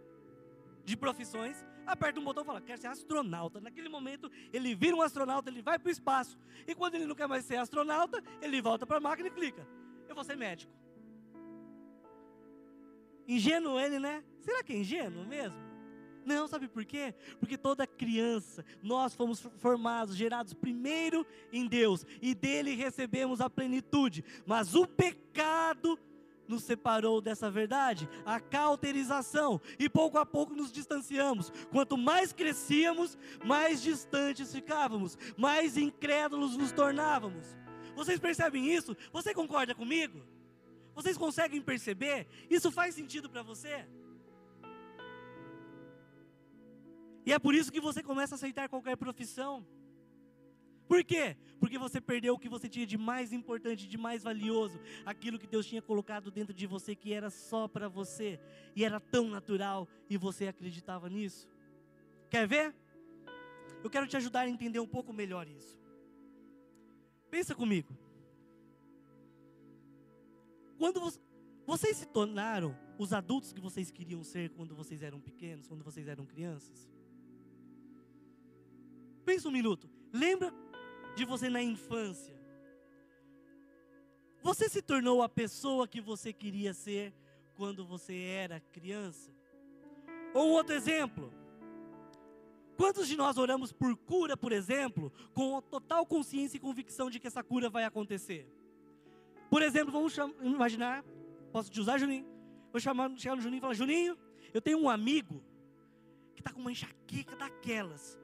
de 0.85 0.97
profissões, 0.97 1.65
aperta 1.87 2.21
um 2.21 2.25
botão 2.25 2.43
e 2.43 2.47
fala, 2.47 2.61
quer 2.61 2.79
ser 2.79 2.89
astronauta. 2.89 3.61
Naquele 3.61 3.89
momento, 3.89 4.31
ele 4.53 4.75
vira 4.75 4.97
um 4.97 5.03
astronauta, 5.03 5.51
ele 5.51 5.63
vai 5.63 5.79
para 5.79 5.89
o 5.89 5.93
espaço. 5.93 6.39
E 6.67 6.75
quando 6.75 6.95
ele 6.95 7.07
não 7.07 7.15
quer 7.15 7.27
mais 7.27 7.45
ser 7.45 7.57
astronauta, 7.57 8.23
ele 8.41 8.61
volta 8.61 8.87
para 8.87 8.99
a 8.99 9.01
máquina 9.01 9.29
e 9.29 9.31
clica. 9.31 9.67
Eu 10.09 10.15
vou 10.15 10.25
ser 10.25 10.37
médico. 10.37 10.73
Ingênuo 13.27 13.79
ele, 13.79 13.99
né? 13.99 14.23
Será 14.41 14.63
que 14.63 14.73
é 14.73 14.77
ingênuo 14.77 15.25
mesmo? 15.25 15.72
Não, 16.25 16.47
sabe 16.47 16.69
por 16.69 16.85
quê? 16.85 17.15
Porque 17.39 17.57
toda 17.57 17.87
criança, 17.87 18.65
nós 18.83 19.15
fomos 19.15 19.41
formados, 19.59 20.17
gerados 20.17 20.53
primeiro 20.55 21.27
em 21.53 21.67
Deus 21.67 22.07
e 22.21 22.35
dele 22.35 22.75
recebemos 22.75 23.41
a 23.41 23.51
plenitude, 23.51 24.25
mas 24.47 24.75
o 24.75 24.87
pecado 24.87 25.99
nos 26.47 26.65
separou 26.65 27.21
dessa 27.21 27.51
verdade, 27.51 28.09
a 28.27 28.39
cauterização, 28.39 29.61
e 29.79 29.89
pouco 29.89 30.19
a 30.19 30.27
pouco 30.27 30.55
nos 30.55 30.71
distanciamos. 30.71 31.51
Quanto 31.71 31.97
mais 31.97 32.33
crescíamos, 32.33 33.17
mais 33.45 33.83
distantes 33.83 34.53
ficávamos, 34.53 35.17
mais 35.37 35.77
incrédulos 35.77 36.57
nos 36.57 36.73
tornávamos. 36.73 37.57
Vocês 37.95 38.19
percebem 38.19 38.73
isso? 38.73 38.97
Você 39.13 39.33
concorda 39.33 39.75
comigo? 39.75 40.23
Vocês 40.95 41.17
conseguem 41.17 41.61
perceber? 41.63 42.27
Isso 42.51 42.71
faz 42.71 42.95
sentido 42.95 43.31
para 43.31 43.43
você? 43.43 43.87
E 47.25 47.33
é 47.33 47.39
por 47.39 47.55
isso 47.55 47.73
que 47.73 47.81
você 47.81 48.03
começa 48.03 48.35
a 48.35 48.37
aceitar 48.37 48.69
qualquer 48.69 48.97
profissão. 48.97 49.67
Por 50.89 51.05
quê? 51.05 51.37
Porque 51.59 51.79
você 51.79 52.01
perdeu 52.01 52.35
o 52.35 52.39
que 52.39 52.49
você 52.49 52.69
tinha 52.69 52.87
de 52.87 52.99
mais 52.99 53.33
importante, 53.33 53.89
de 53.89 53.97
mais 53.97 54.23
valioso, 54.23 54.79
aquilo 55.07 55.39
que 55.39 55.47
Deus 55.47 55.67
tinha 55.67 55.81
colocado 55.81 56.31
dentro 56.31 56.53
de 56.53 56.67
você 56.67 56.95
que 56.95 57.13
era 57.13 57.31
só 57.31 57.69
para 57.69 57.89
você 57.89 58.39
e 58.75 58.85
era 58.85 59.01
tão 59.01 59.29
natural 59.29 59.89
e 60.11 60.17
você 60.17 60.49
acreditava 60.49 61.09
nisso. 61.09 61.49
Quer 62.29 62.47
ver? 62.47 62.75
eu 63.83 63.91
quero 63.91 64.07
te 64.07 64.17
ajudar 64.17 64.43
a 64.43 64.49
entender 64.49 64.79
um 64.79 64.87
pouco 64.87 65.13
melhor 65.13 65.49
isso. 65.49 65.79
Pensa 67.31 67.55
comigo. 67.55 67.97
Quando 70.79 71.01
vocês 71.67 71.97
se 71.97 72.07
tornaram 72.07 72.77
os 72.99 73.13
adultos 73.13 73.53
que 73.53 73.61
vocês 73.61 73.91
queriam 73.91 74.23
ser 74.23 74.51
quando 74.51 74.75
vocês 74.75 75.03
eram 75.03 75.21
pequenos, 75.21 75.67
quando 75.67 75.83
vocês 75.83 76.07
eram 76.07 76.27
crianças? 76.27 76.89
Pensa 79.25 79.49
um 79.49 79.53
minuto. 79.53 79.89
Lembra 80.13 80.53
de 81.15 81.25
você 81.25 81.49
na 81.49 81.63
infância? 81.63 82.35
Você 84.43 84.69
se 84.69 84.83
tornou 84.83 85.23
a 85.23 85.29
pessoa 85.29 85.87
que 85.87 86.01
você 86.01 86.33
queria 86.33 86.75
ser 86.75 87.15
quando 87.55 87.85
você 87.87 88.17
era 88.23 88.61
criança? 88.61 89.31
Ou 90.35 90.49
um 90.49 90.53
outro 90.53 90.75
exemplo. 90.75 91.33
Quantos 92.77 93.07
de 93.07 93.17
nós 93.17 93.39
oramos 93.39 93.71
por 93.71 93.97
cura, 93.97 94.37
por 94.37 94.51
exemplo, 94.51 95.13
com 95.33 95.61
total 95.63 96.05
consciência 96.05 96.57
e 96.57 96.61
convicção 96.61 97.09
de 97.09 97.21
que 97.21 97.27
essa 97.27 97.45
cura 97.45 97.71
vai 97.71 97.85
acontecer? 97.85 98.49
Por 99.49 99.63
exemplo, 99.63 99.93
vamos 99.93 100.17
imaginar, 100.43 101.05
posso 101.53 101.71
te 101.71 101.79
usar, 101.79 101.99
Juninho? 101.99 102.27
Vou 102.73 102.81
chamar, 102.81 103.11
chegar 103.19 103.37
no 103.37 103.43
Juninho 103.43 103.59
e 103.59 103.61
falar: 103.61 103.75
Juninho, 103.75 104.19
eu 104.53 104.61
tenho 104.61 104.79
um 104.79 104.89
amigo 104.89 105.45
que 106.35 106.41
está 106.41 106.53
com 106.53 106.61
uma 106.61 106.73
enxaqueca 106.73 107.37
daquelas. 107.37 108.19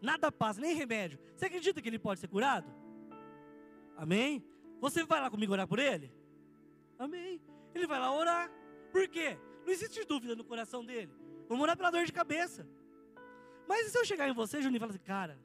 Nada 0.00 0.30
passa, 0.30 0.60
nem 0.60 0.74
remédio. 0.74 1.18
Você 1.34 1.46
acredita 1.46 1.80
que 1.80 1.88
ele 1.88 1.98
pode 1.98 2.20
ser 2.20 2.28
curado? 2.28 2.72
Amém? 3.96 4.44
Você 4.80 5.04
vai 5.04 5.20
lá 5.20 5.30
comigo 5.30 5.52
orar 5.52 5.66
por 5.66 5.78
ele? 5.78 6.12
Amém. 6.98 7.40
Ele 7.74 7.86
vai 7.86 7.98
lá 7.98 8.14
orar. 8.14 8.50
Por 8.92 9.08
quê? 9.08 9.38
Não 9.64 9.72
existe 9.72 10.04
dúvida 10.04 10.36
no 10.36 10.44
coração 10.44 10.84
dele. 10.84 11.12
Vamos 11.48 11.62
orar 11.62 11.76
pela 11.76 11.90
dor 11.90 12.04
de 12.04 12.12
cabeça. 12.12 12.66
Mas 13.66 13.88
e 13.88 13.90
se 13.90 13.98
eu 13.98 14.04
chegar 14.04 14.28
em 14.28 14.34
você, 14.34 14.62
Juninho, 14.62 14.78
e 14.78 14.80
falar 14.80 14.90
assim, 14.90 15.00
cara, 15.00 15.38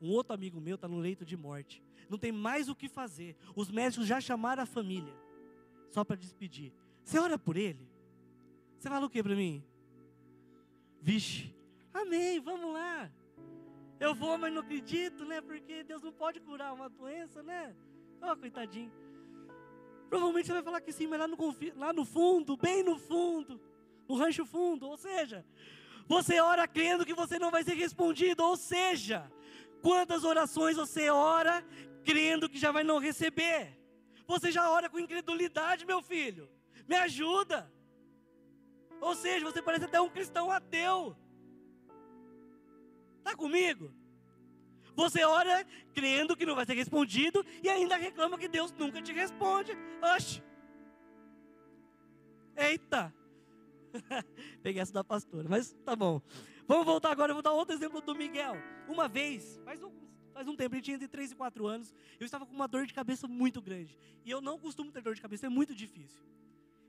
um 0.00 0.10
outro 0.10 0.34
amigo 0.34 0.60
meu 0.60 0.74
está 0.74 0.86
no 0.86 0.98
leito 0.98 1.24
de 1.24 1.36
morte. 1.36 1.82
Não 2.08 2.18
tem 2.18 2.30
mais 2.30 2.68
o 2.68 2.74
que 2.74 2.88
fazer. 2.88 3.36
Os 3.54 3.70
médicos 3.70 4.06
já 4.06 4.20
chamaram 4.20 4.62
a 4.62 4.66
família. 4.66 5.14
Só 5.90 6.04
para 6.04 6.16
despedir. 6.16 6.72
Você 7.02 7.18
ora 7.18 7.38
por 7.38 7.56
ele? 7.56 7.88
Você 8.78 8.88
fala 8.88 9.06
o 9.06 9.10
que 9.10 9.22
para 9.22 9.34
mim? 9.34 9.64
Vixe, 11.00 11.54
amém, 11.94 12.40
vamos 12.40 12.72
lá. 12.72 13.10
Eu 13.98 14.14
vou, 14.14 14.36
mas 14.36 14.52
não 14.52 14.60
acredito, 14.60 15.24
né? 15.24 15.40
Porque 15.40 15.82
Deus 15.82 16.02
não 16.02 16.12
pode 16.12 16.40
curar 16.40 16.72
uma 16.72 16.88
doença, 16.88 17.42
né? 17.42 17.74
Oh, 18.22 18.36
coitadinho. 18.36 18.92
Provavelmente 20.08 20.46
você 20.46 20.52
vai 20.52 20.62
falar 20.62 20.80
que 20.80 20.92
sim, 20.92 21.06
mas 21.06 21.18
lá 21.18 21.26
no, 21.26 21.36
lá 21.76 21.92
no 21.92 22.04
fundo, 22.04 22.56
bem 22.56 22.82
no 22.82 22.98
fundo, 22.98 23.60
no 24.08 24.14
rancho 24.14 24.44
fundo. 24.44 24.86
Ou 24.86 24.96
seja, 24.96 25.44
você 26.06 26.40
ora 26.40 26.68
crendo 26.68 27.06
que 27.06 27.14
você 27.14 27.38
não 27.38 27.50
vai 27.50 27.64
ser 27.64 27.74
respondido. 27.74 28.44
Ou 28.44 28.56
seja, 28.56 29.30
quantas 29.82 30.24
orações 30.24 30.76
você 30.76 31.08
ora 31.08 31.64
crendo 32.04 32.48
que 32.48 32.58
já 32.58 32.70
vai 32.70 32.84
não 32.84 32.98
receber? 32.98 33.78
Você 34.26 34.52
já 34.52 34.68
ora 34.70 34.90
com 34.90 34.98
incredulidade, 34.98 35.86
meu 35.86 36.02
filho. 36.02 36.48
Me 36.86 36.96
ajuda. 36.96 37.72
Ou 39.00 39.14
seja, 39.14 39.44
você 39.44 39.62
parece 39.62 39.86
até 39.86 40.00
um 40.00 40.10
cristão 40.10 40.50
ateu. 40.50 41.16
Está 43.26 43.36
comigo? 43.36 43.92
Você 44.94 45.24
ora 45.24 45.66
crendo 45.92 46.36
que 46.36 46.46
não 46.46 46.54
vai 46.54 46.64
ser 46.64 46.74
respondido 46.74 47.44
e 47.60 47.68
ainda 47.68 47.96
reclama 47.96 48.38
que 48.38 48.46
Deus 48.46 48.70
nunca 48.70 49.02
te 49.02 49.12
responde. 49.12 49.72
Oxe! 50.14 50.40
Eita! 52.56 53.12
Peguei 54.62 54.80
essa 54.80 54.92
da 54.92 55.02
pastora, 55.02 55.48
mas 55.48 55.76
tá 55.84 55.96
bom. 55.96 56.22
Vamos 56.68 56.86
voltar 56.86 57.10
agora, 57.10 57.32
eu 57.32 57.34
vou 57.34 57.42
dar 57.42 57.50
outro 57.50 57.74
exemplo 57.74 58.00
do 58.00 58.14
Miguel. 58.14 58.54
Uma 58.88 59.08
vez, 59.08 59.60
faz 59.64 59.82
um, 59.82 59.90
faz 60.32 60.46
um 60.46 60.54
tempo, 60.54 60.76
ele 60.76 60.82
tinha 60.82 60.94
entre 60.94 61.08
3 61.08 61.32
e 61.32 61.34
4 61.34 61.66
anos, 61.66 61.92
eu 62.20 62.24
estava 62.24 62.46
com 62.46 62.54
uma 62.54 62.68
dor 62.68 62.86
de 62.86 62.94
cabeça 62.94 63.26
muito 63.26 63.60
grande. 63.60 63.98
E 64.24 64.30
eu 64.30 64.40
não 64.40 64.56
costumo 64.56 64.92
ter 64.92 65.02
dor 65.02 65.16
de 65.16 65.20
cabeça, 65.20 65.46
é 65.46 65.48
muito 65.48 65.74
difícil. 65.74 66.24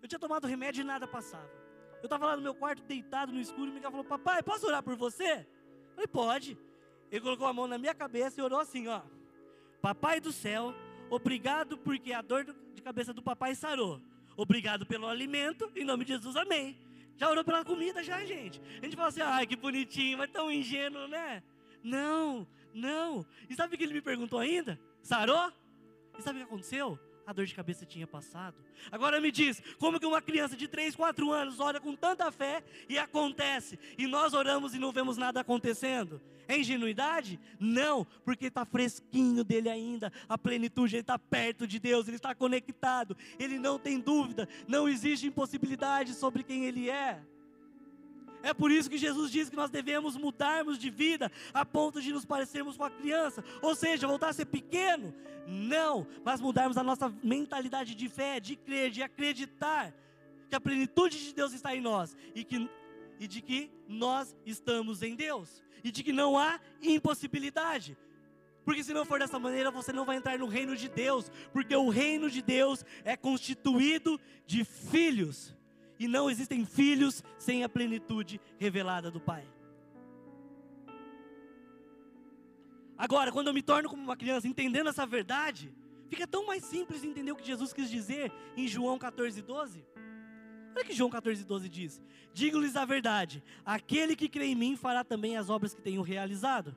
Eu 0.04 0.08
tinha 0.08 0.19
tomado 0.19 0.45
remédio 0.45 0.82
e 0.82 0.84
nada 0.84 1.08
passava. 1.08 1.50
Eu 1.97 2.04
estava 2.04 2.28
lá 2.28 2.36
no 2.36 2.43
meu 2.43 2.54
quarto, 2.54 2.84
deitado 2.84 3.32
no 3.32 3.41
escuro, 3.41 3.69
e 3.69 3.71
o 3.71 3.73
Miguel 3.73 3.89
falou: 3.89 4.06
Papai, 4.06 4.43
posso 4.43 4.67
orar 4.67 4.84
por 4.84 4.95
você? 4.95 5.47
Falei: 5.97 6.07
Pode. 6.07 6.57
Ele 7.12 7.21
colocou 7.21 7.47
a 7.47 7.53
mão 7.53 7.67
na 7.67 7.77
minha 7.77 7.95
cabeça 7.95 8.39
e 8.39 8.43
orou 8.43 8.60
assim, 8.60 8.88
ó. 8.88 9.01
Papai 9.81 10.19
do 10.19 10.31
céu, 10.31 10.75
obrigado 11.10 11.77
porque 11.77 12.13
a 12.13 12.21
dor 12.21 12.43
de 12.43 12.81
cabeça 12.83 13.13
do 13.13 13.23
papai 13.23 13.55
sarou. 13.55 13.99
Obrigado 14.36 14.86
pelo 14.86 15.07
alimento, 15.07 15.71
em 15.75 15.83
nome 15.83 16.05
de 16.05 16.13
Jesus, 16.13 16.36
amém. 16.36 16.77
Já 17.15 17.29
orou 17.29 17.43
pela 17.43 17.65
comida, 17.65 18.03
já, 18.03 18.23
gente. 18.25 18.62
A 18.79 18.86
gente 18.86 18.95
fala 18.95 19.07
assim, 19.07 19.21
ai, 19.21 19.47
que 19.47 19.55
bonitinho, 19.55 20.19
mas 20.19 20.29
tão 20.29 20.51
ingênuo, 20.51 21.07
né? 21.07 21.41
Não, 21.81 22.45
não. 22.73 23.25
E 23.49 23.55
sabe 23.55 23.73
o 23.73 23.77
que 23.77 23.83
ele 23.83 23.93
me 23.93 24.01
perguntou 24.01 24.38
ainda? 24.38 24.79
Sarou? 25.01 25.51
E 26.19 26.21
sabe 26.21 26.39
o 26.39 26.41
que 26.41 26.47
aconteceu? 26.47 26.99
A 27.28 27.34
dor 27.34 27.46
de 27.46 27.54
cabeça 27.54 27.86
tinha 27.86 28.08
passado. 28.08 28.56
Agora 28.90 29.20
me 29.20 29.30
diz, 29.30 29.62
como 29.78 30.00
que 30.00 30.06
uma 30.06 30.22
criança 30.22 30.56
de 30.56 30.66
3, 30.66 30.96
4 30.96 31.30
anos 31.30 31.60
ora 31.60 31.78
com 31.78 31.94
tanta 31.94 32.32
fé 32.32 32.63
e 32.88 32.98
acontece, 32.98 33.78
e 33.98 34.08
nós 34.08 34.34
oramos 34.34 34.74
e 34.74 34.80
não 34.80 34.94
vemos 34.94 35.18
nada 35.18 35.42
acontecendo? 35.42 36.22
É 36.48 36.58
ingenuidade? 36.58 37.38
Não, 37.60 38.08
porque 38.24 38.46
está 38.46 38.63
fresquinho 38.63 39.44
dele 39.44 39.70
ainda, 39.70 40.10
a 40.30 40.38
plenitude, 40.38 40.96
ele 40.96 41.02
está 41.02 41.20
perto 41.20 41.68
de 41.68 41.80
Deus, 41.80 42.08
ele 42.08 42.16
está 42.16 42.34
conectado, 42.34 43.18
ele 43.38 43.60
não 43.60 43.78
tem 43.78 44.00
dúvida, 44.00 44.48
não 44.66 44.88
existe 44.88 45.28
impossibilidade 45.28 46.13
sobre 46.13 46.44
quem 46.44 46.63
ele 46.63 46.90
é. 46.90 47.22
É 48.43 48.54
por 48.54 48.71
isso 48.71 48.89
que 48.89 48.97
Jesus 48.97 49.32
diz 49.32 49.50
que 49.50 49.56
nós 49.56 49.69
devemos 49.69 50.15
mudarmos 50.15 50.78
de 50.78 50.89
vida 50.89 51.32
a 51.54 51.65
ponto 51.65 52.02
de 52.02 52.12
nos 52.13 52.26
parecermos 52.26 52.78
com 52.78 52.84
a 52.84 52.89
criança, 52.89 53.43
ou 53.62 53.76
seja, 53.76 54.08
voltar 54.08 54.30
a 54.30 54.34
ser 54.34 54.45
pequeno. 54.45 55.13
Não, 55.47 56.06
mas 56.23 56.41
mudarmos 56.41 56.78
a 56.78 56.84
nossa 56.84 57.13
mentalidade 57.23 57.95
de 57.95 58.10
fé, 58.10 58.39
de 58.39 58.56
crer, 58.56 58.91
de 58.91 59.02
acreditar 59.02 59.93
que 60.50 60.56
a 60.56 60.62
plenitude 60.62 61.17
de 61.17 61.34
Deus 61.34 61.54
está 61.54 61.76
em 61.76 61.82
nós 61.82 62.15
e, 62.36 62.43
que, 62.43 62.69
e 63.19 63.28
de 63.28 63.41
que 63.41 63.71
nós 63.88 64.36
estamos 64.45 65.02
em 65.02 65.15
Deus 65.15 65.63
e 65.84 65.91
de 65.91 66.04
que 66.04 66.12
não 66.12 66.38
há 66.38 66.60
impossibilidade. 66.82 67.97
Porque 68.65 68.84
se 68.84 68.93
não 68.93 69.06
for 69.06 69.19
dessa 69.19 69.39
maneira, 69.39 69.71
você 69.71 69.93
não 69.93 70.04
vai 70.04 70.17
entrar 70.17 70.38
no 70.38 70.47
reino 70.47 70.76
de 70.76 70.89
Deus, 70.89 71.32
porque 71.54 71.73
o 71.76 71.88
reino 71.88 72.30
de 72.30 72.41
Deus 72.41 72.84
é 73.06 73.15
constituído 73.15 74.19
de 74.45 74.65
filhos 74.65 75.57
e 75.99 76.07
não 76.07 76.29
existem 76.29 76.65
filhos 76.65 77.23
sem 77.38 77.63
a 77.63 77.69
plenitude 77.69 78.39
revelada 78.57 79.10
do 79.10 79.19
Pai. 79.19 79.47
Agora, 82.97 83.31
quando 83.31 83.47
eu 83.47 83.53
me 83.53 83.62
torno 83.62 83.89
como 83.89 84.01
uma 84.01 84.17
criança, 84.17 84.47
entendendo 84.47 84.89
essa 84.89 85.05
verdade, 85.05 85.71
fica 86.10 86.25
tão 86.25 86.47
mais 86.47 86.63
simples 86.63 87.03
entender 87.03 87.31
o 87.31 87.36
que 87.36 87.45
Jesus 87.45 87.71
quis 87.71 87.89
dizer 87.89 88.31
em 88.55 88.67
João 88.67 88.97
14, 88.97 89.41
12. 89.41 89.86
Olha 90.75 90.86
que 90.86 90.93
João 90.93 91.10
14, 91.10 91.43
12 91.43 91.69
diz: 91.69 92.01
Digo-lhes 92.33 92.75
a 92.75 92.86
verdade, 92.86 93.43
aquele 93.63 94.15
que 94.15 94.27
crê 94.27 94.45
em 94.45 94.55
mim 94.55 94.75
fará 94.75 95.03
também 95.03 95.38
as 95.38 95.49
obras 95.49 95.75
que 95.75 95.81
tenho 95.81 96.01
realizado, 96.01 96.75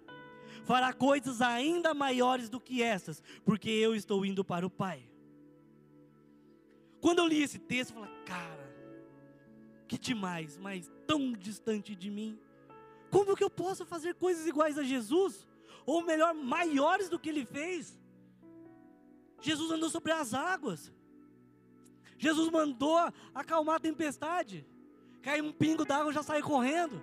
fará 0.64 0.92
coisas 0.92 1.40
ainda 1.40 1.94
maiores 1.94 2.50
do 2.50 2.60
que 2.60 2.82
essas, 2.82 3.22
porque 3.44 3.70
eu 3.70 3.94
estou 3.94 4.24
indo 4.24 4.44
para 4.44 4.66
o 4.66 4.70
Pai. 4.70 5.02
Quando 7.00 7.20
eu 7.20 7.26
li 7.26 7.42
esse 7.42 7.58
texto, 7.58 7.94
eu 7.94 8.02
falei, 8.02 8.24
cara, 8.26 8.59
que 9.90 9.98
demais, 9.98 10.56
mas 10.56 10.88
tão 11.04 11.32
distante 11.32 11.96
de 11.96 12.08
mim. 12.08 12.38
Como 13.10 13.34
que 13.34 13.42
eu 13.42 13.50
posso 13.50 13.84
fazer 13.84 14.14
coisas 14.14 14.46
iguais 14.46 14.78
a 14.78 14.84
Jesus? 14.84 15.48
Ou 15.84 16.00
melhor, 16.00 16.32
maiores 16.32 17.08
do 17.08 17.18
que 17.18 17.28
ele 17.28 17.44
fez? 17.44 17.98
Jesus 19.40 19.68
andou 19.72 19.90
sobre 19.90 20.12
as 20.12 20.32
águas. 20.32 20.92
Jesus 22.16 22.48
mandou 22.50 22.96
acalmar 23.34 23.76
a 23.76 23.80
tempestade. 23.80 24.64
Cai 25.22 25.40
um 25.40 25.52
pingo 25.52 25.84
d'água, 25.84 26.12
já 26.12 26.22
sai 26.22 26.40
correndo. 26.40 27.02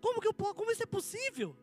Como 0.00 0.20
que 0.20 0.26
eu 0.26 0.34
posso? 0.34 0.56
Como 0.56 0.72
isso 0.72 0.82
é 0.82 0.86
possível? 0.86 1.56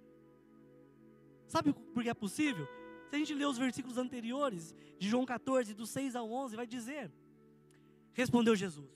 Sabe 1.48 1.74
por 1.74 2.02
que 2.02 2.10
é 2.10 2.14
possível? 2.14 2.66
Se 3.10 3.16
a 3.16 3.20
gente 3.20 3.34
ler 3.34 3.46
os 3.46 3.58
versículos 3.58 3.98
anteriores, 3.98 4.74
de 4.98 5.10
João 5.10 5.26
14, 5.26 5.74
do 5.74 5.86
6 5.86 6.16
ao 6.16 6.32
11, 6.32 6.56
vai 6.56 6.66
dizer: 6.66 7.12
Respondeu 8.16 8.56
Jesus: 8.56 8.90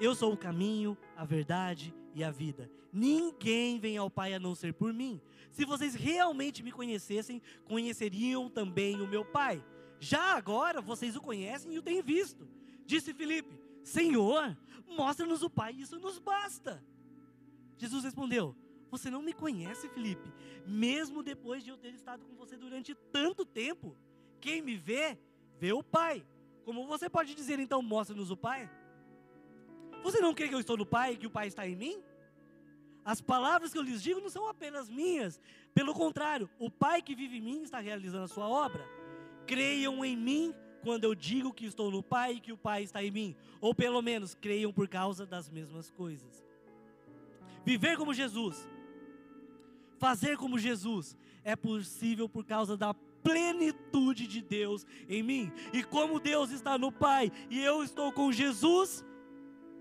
Eu 0.00 0.14
sou 0.14 0.32
o 0.32 0.36
caminho, 0.36 0.98
a 1.16 1.24
verdade 1.24 1.94
e 2.14 2.22
a 2.22 2.30
vida. 2.30 2.68
Ninguém 2.92 3.78
vem 3.78 3.96
ao 3.96 4.10
Pai 4.10 4.34
a 4.34 4.40
não 4.40 4.54
ser 4.56 4.74
por 4.74 4.92
mim. 4.92 5.20
Se 5.52 5.64
vocês 5.64 5.94
realmente 5.94 6.62
me 6.62 6.72
conhecessem, 6.72 7.40
conheceriam 7.64 8.50
também 8.50 9.00
o 9.00 9.06
meu 9.06 9.24
Pai. 9.24 9.64
Já 10.00 10.36
agora 10.36 10.80
vocês 10.80 11.14
o 11.14 11.20
conhecem 11.20 11.72
e 11.72 11.78
o 11.78 11.82
têm 11.82 12.02
visto. 12.02 12.48
Disse 12.84 13.14
Filipe: 13.14 13.56
Senhor, 13.84 14.56
mostra-nos 14.88 15.42
o 15.44 15.48
Pai, 15.48 15.72
isso 15.72 15.98
nos 16.00 16.18
basta. 16.18 16.84
Jesus 17.78 18.02
respondeu: 18.02 18.56
Você 18.90 19.08
não 19.10 19.22
me 19.22 19.32
conhece, 19.32 19.88
Filipe, 19.90 20.32
mesmo 20.66 21.22
depois 21.22 21.62
de 21.62 21.70
eu 21.70 21.76
ter 21.76 21.94
estado 21.94 22.24
com 22.24 22.34
você 22.34 22.56
durante 22.56 22.96
tanto 23.12 23.46
tempo. 23.46 23.96
Quem 24.40 24.60
me 24.60 24.76
vê, 24.76 25.16
vê 25.56 25.72
o 25.72 25.84
Pai. 25.84 26.26
Como 26.70 26.86
você 26.86 27.10
pode 27.10 27.34
dizer 27.34 27.58
então, 27.58 27.82
mostra-nos 27.82 28.30
o 28.30 28.36
Pai? 28.36 28.70
Você 30.04 30.20
não 30.20 30.32
crê 30.32 30.46
que 30.46 30.54
eu 30.54 30.60
estou 30.60 30.76
no 30.76 30.86
Pai 30.86 31.14
e 31.14 31.16
que 31.16 31.26
o 31.26 31.30
Pai 31.30 31.48
está 31.48 31.66
em 31.66 31.74
mim? 31.74 32.00
As 33.04 33.20
palavras 33.20 33.72
que 33.72 33.78
eu 33.78 33.82
lhes 33.82 34.00
digo 34.00 34.20
não 34.20 34.30
são 34.30 34.46
apenas 34.46 34.88
minhas, 34.88 35.40
pelo 35.74 35.92
contrário, 35.92 36.48
o 36.60 36.70
Pai 36.70 37.02
que 37.02 37.16
vive 37.16 37.38
em 37.38 37.40
mim 37.40 37.62
está 37.62 37.80
realizando 37.80 38.22
a 38.22 38.28
sua 38.28 38.48
obra. 38.48 38.88
Creiam 39.48 40.04
em 40.04 40.16
mim 40.16 40.54
quando 40.80 41.02
eu 41.02 41.12
digo 41.12 41.52
que 41.52 41.66
estou 41.66 41.90
no 41.90 42.04
Pai 42.04 42.34
e 42.34 42.40
que 42.40 42.52
o 42.52 42.56
Pai 42.56 42.84
está 42.84 43.02
em 43.02 43.10
mim, 43.10 43.36
ou 43.60 43.74
pelo 43.74 44.00
menos 44.00 44.36
creiam 44.36 44.72
por 44.72 44.86
causa 44.86 45.26
das 45.26 45.50
mesmas 45.50 45.90
coisas. 45.90 46.46
Viver 47.64 47.96
como 47.96 48.14
Jesus, 48.14 48.68
fazer 49.98 50.36
como 50.36 50.56
Jesus, 50.56 51.16
é 51.42 51.56
possível 51.56 52.28
por 52.28 52.44
causa 52.44 52.76
da 52.76 52.94
plenitude 53.22 54.26
de 54.26 54.42
Deus 54.42 54.86
em 55.08 55.22
mim. 55.22 55.52
E 55.72 55.82
como 55.82 56.20
Deus 56.20 56.50
está 56.50 56.76
no 56.78 56.90
Pai 56.90 57.30
e 57.48 57.62
eu 57.62 57.82
estou 57.82 58.12
com 58.12 58.32
Jesus, 58.32 59.04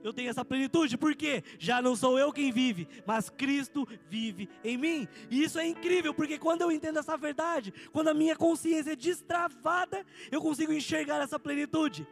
eu 0.03 0.13
tenho 0.13 0.29
essa 0.29 0.45
plenitude, 0.45 0.97
porque 0.97 1.43
já 1.57 1.81
não 1.81 1.95
sou 1.95 2.17
eu 2.17 2.31
quem 2.31 2.51
vive, 2.51 2.87
mas 3.05 3.29
Cristo 3.29 3.87
vive 4.07 4.49
em 4.63 4.77
mim. 4.77 5.07
E 5.29 5.43
isso 5.43 5.59
é 5.59 5.67
incrível, 5.67 6.13
porque 6.13 6.37
quando 6.37 6.61
eu 6.61 6.71
entendo 6.71 6.99
essa 6.99 7.17
verdade, 7.17 7.73
quando 7.91 8.07
a 8.07 8.13
minha 8.13 8.35
consciência 8.35 8.93
é 8.93 8.95
destravada, 8.95 10.05
eu 10.31 10.41
consigo 10.41 10.71
enxergar 10.71 11.21
essa 11.21 11.39
plenitude. 11.39 12.07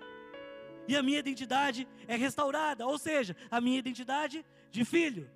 E 0.88 0.96
a 0.96 1.04
minha 1.04 1.20
identidade 1.20 1.88
é 2.08 2.16
restaurada, 2.16 2.86
ou 2.86 2.98
seja, 2.98 3.36
a 3.52 3.60
minha 3.60 3.80
identidade 3.80 4.46
de 4.72 4.86
filho. 4.86 5.30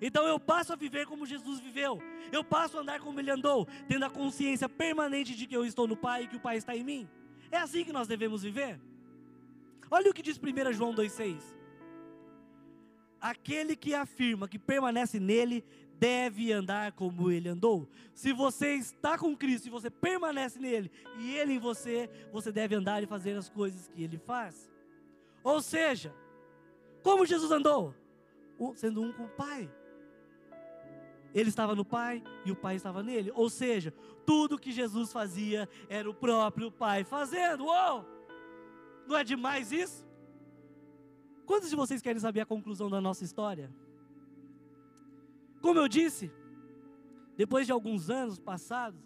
Então 0.00 0.26
eu 0.26 0.38
passo 0.38 0.72
a 0.72 0.76
viver 0.76 1.06
como 1.06 1.26
Jesus 1.26 1.60
viveu. 1.60 2.00
Eu 2.30 2.44
passo 2.44 2.78
a 2.78 2.80
andar 2.80 3.00
como 3.00 3.18
ele 3.20 3.30
andou, 3.30 3.66
tendo 3.88 4.04
a 4.04 4.10
consciência 4.10 4.68
permanente 4.68 5.34
de 5.34 5.46
que 5.46 5.56
eu 5.56 5.64
estou 5.64 5.86
no 5.86 5.96
Pai 5.96 6.24
e 6.24 6.28
que 6.28 6.36
o 6.36 6.40
Pai 6.40 6.56
está 6.56 6.76
em 6.76 6.84
mim. 6.84 7.08
É 7.50 7.58
assim 7.58 7.84
que 7.84 7.92
nós 7.92 8.08
devemos 8.08 8.42
viver. 8.42 8.80
Olha 9.90 10.10
o 10.10 10.14
que 10.14 10.22
diz 10.22 10.38
1 10.38 10.72
João 10.72 10.94
2,6 10.94 11.58
aquele 13.20 13.76
que 13.76 13.94
afirma 13.94 14.48
que 14.48 14.58
permanece 14.58 15.18
nele 15.18 15.64
deve 15.98 16.52
andar 16.52 16.92
como 16.92 17.30
ele 17.30 17.48
andou. 17.48 17.88
Se 18.14 18.32
você 18.32 18.74
está 18.74 19.18
com 19.18 19.36
Cristo 19.36 19.66
e 19.66 19.70
você 19.70 19.90
permanece 19.90 20.58
nele 20.58 20.90
e 21.18 21.34
ele 21.34 21.54
em 21.54 21.58
você, 21.58 22.08
você 22.32 22.52
deve 22.52 22.74
andar 22.74 23.02
e 23.02 23.06
fazer 23.06 23.36
as 23.36 23.48
coisas 23.48 23.88
que 23.88 24.02
ele 24.02 24.18
faz. 24.18 24.70
Ou 25.42 25.60
seja, 25.60 26.14
como 27.02 27.26
Jesus 27.26 27.50
andou? 27.50 27.94
Sendo 28.74 29.02
um 29.02 29.12
com 29.12 29.24
o 29.24 29.28
Pai. 29.28 29.70
Ele 31.38 31.50
estava 31.50 31.72
no 31.72 31.84
Pai 31.84 32.20
e 32.44 32.50
o 32.50 32.56
Pai 32.56 32.74
estava 32.74 33.00
nele. 33.00 33.30
Ou 33.32 33.48
seja, 33.48 33.92
tudo 34.26 34.58
que 34.58 34.72
Jesus 34.72 35.12
fazia 35.12 35.68
era 35.88 36.10
o 36.10 36.12
próprio 36.12 36.68
Pai 36.68 37.04
fazendo. 37.04 37.66
Uou! 37.66 38.04
Não 39.06 39.16
é 39.16 39.22
demais 39.22 39.70
isso? 39.70 40.04
Quantos 41.46 41.70
de 41.70 41.76
vocês 41.76 42.02
querem 42.02 42.18
saber 42.18 42.40
a 42.40 42.46
conclusão 42.46 42.90
da 42.90 43.00
nossa 43.00 43.22
história? 43.22 43.72
Como 45.62 45.78
eu 45.78 45.86
disse, 45.86 46.28
depois 47.36 47.66
de 47.66 47.72
alguns 47.72 48.10
anos 48.10 48.40
passados, 48.40 49.00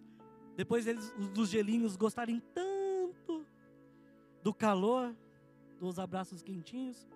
depois 0.57 0.87
dos 1.35 1.51
gelinhos 1.51 1.97
gostarem 1.97 2.43
tanto 2.55 3.45
do 4.43 4.55
calor, 4.55 5.15
dos 5.79 5.99
abraços 5.99 6.43
quentinhos, 6.43 7.07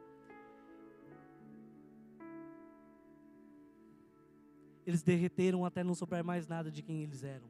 eles 4.86 5.02
derreteram 5.02 5.64
até 5.64 5.82
não 5.82 5.94
sobrar 5.94 6.22
mais 6.22 6.46
nada 6.46 6.70
de 6.70 6.80
quem 6.80 7.02
eles 7.02 7.24
eram. 7.24 7.48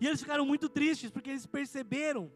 E 0.00 0.06
eles 0.06 0.20
ficaram 0.20 0.46
muito 0.46 0.68
tristes 0.68 1.10
porque 1.10 1.30
eles 1.30 1.46
perceberam 1.46 2.30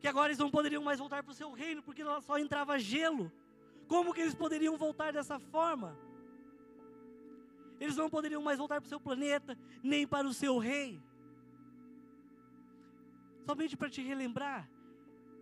que 0.00 0.08
agora 0.08 0.28
eles 0.28 0.38
não 0.38 0.50
poderiam 0.50 0.82
mais 0.82 0.98
voltar 0.98 1.22
para 1.22 1.32
o 1.32 1.34
seu 1.34 1.50
reino, 1.52 1.82
porque 1.82 2.02
lá 2.02 2.20
só 2.20 2.38
entrava 2.38 2.78
gelo. 2.78 3.30
Como 3.86 4.14
que 4.14 4.20
eles 4.20 4.34
poderiam 4.34 4.76
voltar 4.76 5.12
dessa 5.12 5.38
forma? 5.38 5.96
Eles 7.78 7.96
não 7.96 8.08
poderiam 8.08 8.42
mais 8.42 8.58
voltar 8.58 8.80
para 8.80 8.86
o 8.86 8.88
seu 8.88 9.00
planeta, 9.00 9.58
nem 9.82 10.06
para 10.06 10.26
o 10.26 10.34
seu 10.34 10.58
rei. 10.58 11.02
Somente 13.46 13.76
para 13.76 13.90
te 13.90 14.02
relembrar, 14.02 14.68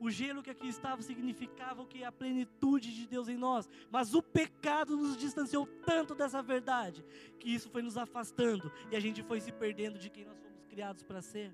o 0.01 0.11
gelo 0.11 0.42
que 0.42 0.51
aqui 0.51 0.68
estava 0.68 1.03
significava 1.03 1.82
o 1.82 1.86
que 1.86 2.05
a 2.05 2.12
plenitude 2.12 2.94
de 2.94 3.07
Deus 3.07 3.28
em 3.28 3.36
nós, 3.36 3.68
mas 3.90 4.14
o 4.14 4.22
pecado 4.22 4.96
nos 4.96 5.16
distanciou 5.16 5.66
tanto 5.84 6.14
dessa 6.14 6.42
verdade, 6.42 7.05
que 7.38 7.53
isso 7.53 7.68
foi 7.70 7.82
nos 7.82 7.96
afastando 7.96 8.72
e 8.90 8.96
a 8.96 9.01
gente 9.01 9.22
foi 9.22 9.40
se 9.40 9.53
perdendo 9.53 9.99
de 9.99 10.11
quem 10.11 10.24
nós 10.24 10.38
fomos 10.38 10.64
criados 10.66 11.03
para 11.03 11.20
ser. 11.20 11.53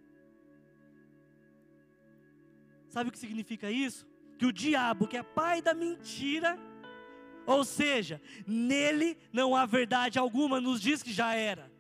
Sabe 2.89 3.09
o 3.09 3.13
que 3.13 3.19
significa 3.19 3.71
isso? 3.71 4.07
Que 4.39 4.47
o 4.47 4.53
diabo, 4.53 5.09
que 5.09 5.17
é 5.17 5.23
pai 5.23 5.61
da 5.61 5.75
mentira, 5.75 6.59
ou 7.47 7.65
seja, 7.65 8.21
nele 8.47 9.19
não 9.33 9.57
há 9.57 9.67
verdade 9.67 10.19
alguma, 10.19 10.61
nos 10.61 10.81
diz 10.81 11.03
que 11.03 11.13
já 11.13 11.35
era. 11.35 11.74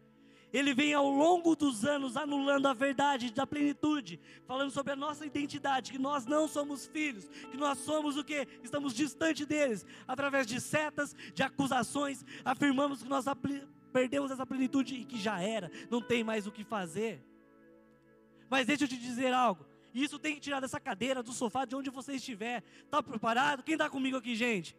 Ele 0.54 0.72
vem 0.72 0.94
ao 0.94 1.10
longo 1.10 1.56
dos 1.56 1.84
anos 1.84 2.16
anulando 2.16 2.68
a 2.68 2.72
verdade 2.72 3.32
da 3.32 3.44
plenitude, 3.44 4.20
falando 4.46 4.70
sobre 4.70 4.92
a 4.92 4.96
nossa 4.96 5.26
identidade, 5.26 5.90
que 5.90 5.98
nós 5.98 6.26
não 6.26 6.46
somos 6.46 6.86
filhos, 6.86 7.28
que 7.50 7.56
nós 7.56 7.78
somos 7.78 8.16
o 8.16 8.22
que? 8.22 8.46
Estamos 8.62 8.94
distante 8.94 9.44
deles, 9.44 9.84
através 10.06 10.46
de 10.46 10.60
setas, 10.60 11.12
de 11.34 11.42
acusações, 11.42 12.24
afirmamos 12.44 13.02
que 13.02 13.08
nós 13.08 13.24
perdemos 13.92 14.30
essa 14.30 14.46
plenitude 14.46 14.94
e 14.94 15.04
que 15.04 15.18
já 15.18 15.42
era, 15.42 15.68
não 15.90 16.00
tem 16.00 16.22
mais 16.22 16.46
o 16.46 16.52
que 16.52 16.62
fazer. 16.62 17.20
Mas 18.48 18.64
deixa 18.64 18.84
eu 18.84 18.88
te 18.88 18.96
dizer 18.96 19.34
algo. 19.34 19.66
Isso 19.92 20.20
tem 20.20 20.36
que 20.36 20.40
tirar 20.40 20.60
dessa 20.60 20.78
cadeira, 20.78 21.20
do 21.20 21.32
sofá, 21.32 21.64
de 21.64 21.74
onde 21.74 21.90
você 21.90 22.12
estiver. 22.12 22.62
Está 22.84 23.02
preparado? 23.02 23.64
Quem 23.64 23.74
está 23.74 23.90
comigo 23.90 24.16
aqui, 24.16 24.36
gente? 24.36 24.76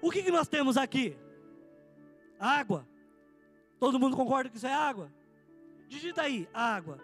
O 0.00 0.10
que, 0.10 0.22
que 0.22 0.30
nós 0.30 0.48
temos 0.48 0.78
aqui? 0.78 1.14
Água. 2.40 2.88
Todo 3.78 3.98
mundo 3.98 4.16
concorda 4.16 4.50
que 4.50 4.56
isso 4.56 4.66
é 4.66 4.72
água? 4.72 5.10
Digita 5.88 6.22
aí, 6.22 6.48
água. 6.52 6.98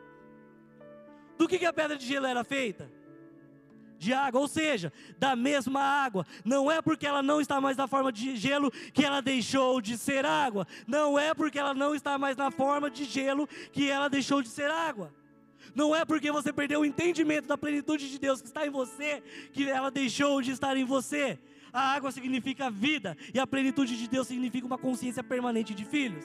Do 1.39 1.49
que, 1.49 1.59
que 1.59 1.67
a 1.67 1.73
pedra 1.73 1.97
de 1.97 2.07
gelo 2.07 2.27
era 2.27 2.45
feita? 2.45 2.91
De 3.99 4.13
água, 4.13 4.41
ou 4.41 4.49
seja, 4.49 4.93
da 5.19 5.35
mesma 5.35 5.81
água. 5.81 6.27
Não 6.45 6.71
é 6.71 6.83
porque 6.83 7.07
ela 7.07 7.23
não 7.23 7.41
está 7.41 7.61
mais 7.61 7.77
na 7.77 7.87
forma 7.87 8.13
de 8.13 8.37
gelo 8.37 8.71
que 8.93 9.05
ela 9.05 9.23
deixou 9.23 9.81
de 9.81 9.97
ser 9.97 10.27
água. 10.27 10.67
Não 10.87 11.19
é 11.19 11.33
porque 11.33 11.59
ela 11.59 11.73
não 11.73 11.95
está 11.95 12.19
mais 12.19 12.37
na 12.37 12.51
forma 12.51 12.91
de 12.91 13.05
gelo 13.05 13.47
que 13.73 13.91
ela 13.91 14.09
deixou 14.09 14.43
de 14.43 14.49
ser 14.49 14.71
água. 14.71 15.13
Não 15.75 15.95
é 15.95 16.05
porque 16.05 16.31
você 16.31 16.53
perdeu 16.53 16.81
o 16.81 16.85
entendimento 16.85 17.49
da 17.49 17.57
plenitude 17.57 18.11
de 18.11 18.19
Deus 18.19 18.41
que 18.41 18.47
está 18.47 18.67
em 18.67 18.71
você, 18.71 19.23
que 19.53 19.69
ela 19.69 19.91
deixou 19.91 20.43
de 20.43 20.51
estar 20.51 20.77
em 20.77 20.85
você. 20.85 21.39
A 21.73 21.95
água 21.95 22.13
significa 22.13 22.71
vida, 22.71 23.17
e 23.33 23.41
a 23.41 23.47
plenitude 23.47 23.97
de 23.97 24.07
Deus 24.07 24.29
significa 24.29 24.67
uma 24.67 24.79
consciência 24.79 25.25
permanente 25.25 25.75
de 25.75 25.85
filhos. 25.85 26.25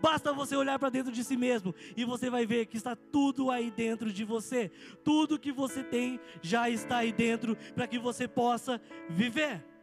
Basta 0.00 0.32
você 0.32 0.54
olhar 0.56 0.78
para 0.78 0.90
dentro 0.90 1.12
de 1.12 1.24
si 1.24 1.36
mesmo 1.36 1.74
e 1.96 2.04
você 2.04 2.30
vai 2.30 2.46
ver 2.46 2.66
que 2.66 2.76
está 2.76 2.94
tudo 2.94 3.50
aí 3.50 3.70
dentro 3.70 4.12
de 4.12 4.24
você. 4.24 4.70
Tudo 5.04 5.38
que 5.38 5.52
você 5.52 5.82
tem 5.82 6.20
já 6.42 6.68
está 6.68 6.98
aí 6.98 7.12
dentro 7.12 7.56
para 7.74 7.86
que 7.86 7.98
você 7.98 8.28
possa 8.28 8.80
viver. 9.08 9.75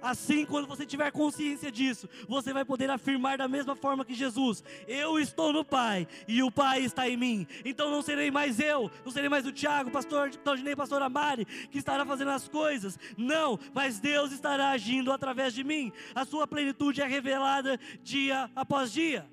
Assim, 0.00 0.44
quando 0.44 0.66
você 0.66 0.86
tiver 0.86 1.10
consciência 1.10 1.72
disso, 1.72 2.08
você 2.28 2.52
vai 2.52 2.64
poder 2.64 2.88
afirmar 2.90 3.38
da 3.38 3.48
mesma 3.48 3.74
forma 3.74 4.04
que 4.04 4.14
Jesus: 4.14 4.62
Eu 4.86 5.18
estou 5.18 5.52
no 5.52 5.64
Pai 5.64 6.06
e 6.26 6.42
o 6.42 6.50
Pai 6.50 6.82
está 6.82 7.08
em 7.08 7.16
mim. 7.16 7.46
Então 7.64 7.90
não 7.90 8.02
serei 8.02 8.30
mais 8.30 8.60
eu, 8.60 8.90
não 9.04 9.10
serei 9.10 9.28
mais 9.28 9.46
o 9.46 9.52
Tiago, 9.52 9.90
pastor 9.90 10.30
Claudinei, 10.30 10.76
pastor 10.76 11.02
Amari, 11.02 11.44
que 11.44 11.78
estará 11.78 12.04
fazendo 12.04 12.30
as 12.30 12.48
coisas. 12.48 12.98
Não, 13.16 13.58
mas 13.74 13.98
Deus 13.98 14.32
estará 14.32 14.70
agindo 14.70 15.12
através 15.12 15.52
de 15.52 15.64
mim. 15.64 15.92
A 16.14 16.24
sua 16.24 16.46
plenitude 16.46 17.02
é 17.02 17.06
revelada 17.06 17.78
dia 18.02 18.50
após 18.54 18.92
dia. 18.92 19.28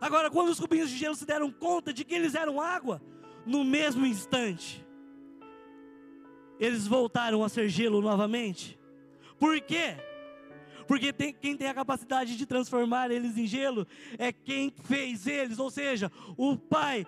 Agora, 0.00 0.30
quando 0.30 0.50
os 0.50 0.60
cubinhos 0.60 0.90
de 0.90 0.96
gelo 0.96 1.14
se 1.14 1.26
deram 1.26 1.50
conta 1.50 1.92
de 1.92 2.04
que 2.04 2.14
eles 2.14 2.34
eram 2.34 2.60
água, 2.60 3.02
no 3.44 3.64
mesmo 3.64 4.06
instante, 4.06 4.86
eles 6.60 6.86
voltaram 6.86 7.42
a 7.42 7.48
ser 7.48 7.68
gelo 7.68 8.00
novamente. 8.00 8.77
Por 9.38 9.60
quê? 9.60 9.96
Porque 10.88 11.12
tem, 11.12 11.34
quem 11.34 11.54
tem 11.54 11.68
a 11.68 11.74
capacidade 11.74 12.34
de 12.34 12.46
transformar 12.46 13.10
eles 13.10 13.36
em 13.36 13.46
gelo 13.46 13.86
é 14.16 14.32
quem 14.32 14.70
fez 14.70 15.26
eles, 15.26 15.58
ou 15.58 15.70
seja, 15.70 16.10
o 16.34 16.56
Pai. 16.56 17.06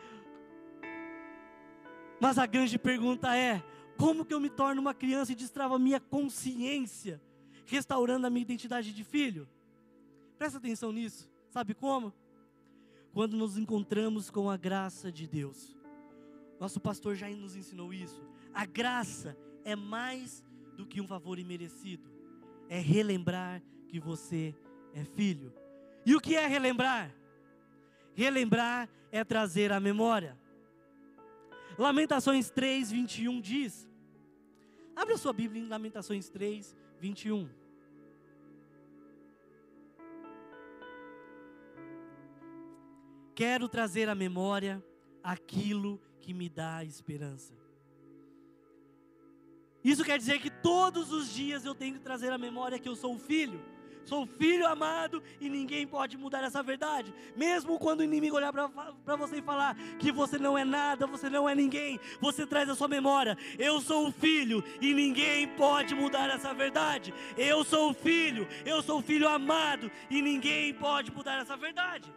Mas 2.20 2.36
a 2.36 2.44
grande 2.44 2.78
pergunta 2.78 3.34
é: 3.34 3.64
como 3.96 4.24
que 4.24 4.34
eu 4.34 4.38
me 4.38 4.50
torno 4.50 4.82
uma 4.82 4.92
criança 4.92 5.32
e 5.32 5.34
destravo 5.34 5.74
a 5.74 5.78
minha 5.78 5.98
consciência, 5.98 7.22
restaurando 7.64 8.26
a 8.26 8.30
minha 8.30 8.42
identidade 8.42 8.92
de 8.92 9.02
filho? 9.02 9.48
Presta 10.38 10.58
atenção 10.58 10.92
nisso. 10.92 11.28
Sabe 11.48 11.72
como? 11.72 12.12
Quando 13.14 13.34
nos 13.34 13.56
encontramos 13.56 14.30
com 14.30 14.50
a 14.50 14.58
graça 14.58 15.10
de 15.10 15.26
Deus. 15.26 15.74
Nosso 16.60 16.78
pastor 16.78 17.16
já 17.16 17.30
nos 17.30 17.56
ensinou 17.56 17.94
isso. 17.94 18.22
A 18.52 18.66
graça 18.66 19.34
é 19.64 19.74
mais 19.74 20.44
do 20.76 20.86
que 20.86 21.00
um 21.00 21.06
favor 21.06 21.38
imerecido 21.38 22.09
é 22.70 22.78
relembrar 22.78 23.60
que 23.88 23.98
você 23.98 24.54
é 24.94 25.04
filho. 25.04 25.52
E 26.06 26.14
o 26.14 26.20
que 26.20 26.36
é 26.36 26.46
relembrar? 26.46 27.12
Relembrar 28.14 28.88
é 29.10 29.24
trazer 29.24 29.72
a 29.72 29.80
memória. 29.80 30.38
Lamentações 31.76 32.48
3, 32.48 32.92
21 32.92 33.40
diz: 33.40 33.88
Abra 34.94 35.16
sua 35.16 35.32
Bíblia 35.32 35.60
em 35.60 35.68
Lamentações 35.68 36.30
3, 36.30 36.76
21. 37.00 37.50
Quero 43.34 43.68
trazer 43.68 44.08
à 44.08 44.14
memória 44.14 44.84
aquilo 45.24 46.00
que 46.20 46.32
me 46.32 46.48
dá 46.48 46.84
esperança. 46.84 47.59
Isso 49.82 50.04
quer 50.04 50.18
dizer 50.18 50.40
que 50.40 50.50
todos 50.50 51.12
os 51.12 51.32
dias 51.32 51.64
eu 51.64 51.74
tenho 51.74 51.94
que 51.94 52.00
trazer 52.00 52.32
à 52.32 52.38
memória 52.38 52.78
que 52.78 52.88
eu 52.88 52.96
sou 52.96 53.18
filho. 53.18 53.60
Sou 54.04 54.26
filho 54.26 54.66
amado 54.66 55.22
e 55.40 55.48
ninguém 55.48 55.86
pode 55.86 56.16
mudar 56.16 56.42
essa 56.42 56.62
verdade. 56.62 57.14
Mesmo 57.36 57.78
quando 57.78 58.00
o 58.00 58.04
inimigo 58.04 58.36
olhar 58.36 58.52
para 58.52 59.16
você 59.16 59.36
e 59.36 59.42
falar 59.42 59.76
que 59.98 60.10
você 60.10 60.38
não 60.38 60.56
é 60.58 60.64
nada, 60.64 61.06
você 61.06 61.30
não 61.30 61.48
é 61.48 61.54
ninguém, 61.54 62.00
você 62.20 62.46
traz 62.46 62.68
a 62.68 62.74
sua 62.74 62.88
memória. 62.88 63.36
Eu 63.58 63.80
sou 63.80 64.08
o 64.08 64.12
filho 64.12 64.64
e 64.80 64.92
ninguém 64.92 65.46
pode 65.48 65.94
mudar 65.94 66.28
essa 66.30 66.52
verdade. 66.52 67.14
Eu 67.36 67.62
sou 67.62 67.90
o 67.90 67.94
filho, 67.94 68.48
eu 68.64 68.82
sou 68.82 68.98
o 68.98 69.02
filho 69.02 69.28
amado 69.28 69.90
e 70.10 70.20
ninguém 70.20 70.74
pode 70.74 71.12
mudar 71.12 71.38
essa 71.40 71.56
verdade. 71.56 72.12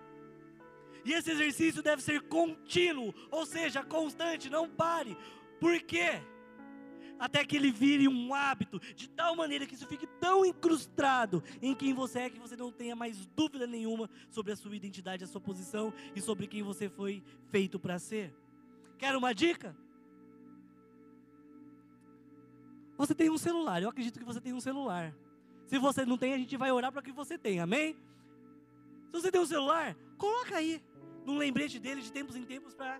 E 1.06 1.14
esse 1.14 1.32
exercício 1.32 1.84
deve 1.84 2.02
ser 2.02 2.22
contínuo, 2.22 3.14
ou 3.30 3.46
seja, 3.46 3.84
constante, 3.84 4.50
não 4.50 4.70
pare. 4.70 5.18
Por 5.60 5.80
quê? 5.82 6.22
Até 7.24 7.46
que 7.46 7.56
ele 7.56 7.72
vire 7.72 8.06
um 8.06 8.34
hábito, 8.34 8.82
de 8.98 9.08
tal 9.08 9.34
maneira 9.34 9.66
que 9.66 9.76
isso 9.76 9.88
fique 9.88 10.06
tão 10.20 10.46
incrustado 10.46 11.42
em 11.62 11.74
quem 11.74 11.94
você 11.94 12.20
é, 12.20 12.30
que 12.30 12.38
você 12.38 12.58
não 12.58 12.70
tenha 12.70 12.98
mais 12.98 13.26
dúvida 13.28 13.66
nenhuma 13.66 14.10
sobre 14.30 14.52
a 14.52 14.58
sua 14.58 14.76
identidade, 14.76 15.24
a 15.24 15.28
sua 15.28 15.40
posição 15.40 15.94
e 16.14 16.20
sobre 16.20 16.48
quem 16.48 16.62
você 16.62 16.90
foi 16.90 17.24
feito 17.50 17.80
para 17.80 17.98
ser. 17.98 18.36
Quer 18.98 19.16
uma 19.16 19.34
dica? 19.34 19.74
Você 22.98 23.16
tem 23.16 23.30
um 23.30 23.38
celular, 23.38 23.82
eu 23.82 23.88
acredito 23.88 24.20
que 24.20 24.26
você 24.26 24.42
tem 24.42 24.52
um 24.52 24.60
celular. 24.60 25.16
Se 25.66 25.78
você 25.80 26.06
não 26.06 26.18
tem, 26.18 26.34
a 26.34 26.38
gente 26.38 26.58
vai 26.58 26.74
orar 26.74 26.92
para 26.92 27.02
que 27.02 27.14
você 27.14 27.38
tenha, 27.38 27.64
amém? 27.64 27.96
Se 29.06 29.14
você 29.14 29.32
tem 29.32 29.40
um 29.40 29.46
celular, 29.46 29.96
coloca 30.18 30.58
aí 30.58 30.84
num 31.26 31.38
lembrete 31.38 31.80
dele 31.80 32.02
de 32.02 32.12
tempos 32.12 32.36
em 32.36 32.44
tempos 32.44 32.76
para 32.76 33.00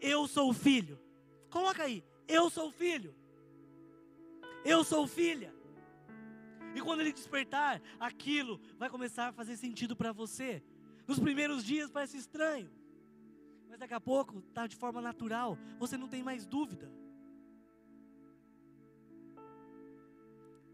eu 0.00 0.26
sou 0.26 0.50
o 0.50 0.52
filho. 0.52 0.98
Coloca 1.48 1.84
aí, 1.84 2.02
eu 2.26 2.50
sou 2.50 2.66
o 2.66 2.72
filho. 2.72 3.19
Eu 4.64 4.84
sou 4.84 5.06
filha. 5.06 5.54
E 6.74 6.80
quando 6.80 7.00
ele 7.00 7.12
despertar, 7.12 7.80
aquilo 7.98 8.60
vai 8.78 8.88
começar 8.88 9.28
a 9.28 9.32
fazer 9.32 9.56
sentido 9.56 9.96
para 9.96 10.12
você. 10.12 10.62
Nos 11.06 11.18
primeiros 11.18 11.64
dias 11.64 11.90
parece 11.90 12.16
estranho, 12.16 12.70
mas 13.68 13.78
daqui 13.78 13.94
a 13.94 14.00
pouco 14.00 14.38
está 14.48 14.66
de 14.66 14.76
forma 14.76 15.00
natural, 15.00 15.58
você 15.78 15.96
não 15.96 16.06
tem 16.06 16.22
mais 16.22 16.46
dúvida. 16.46 16.90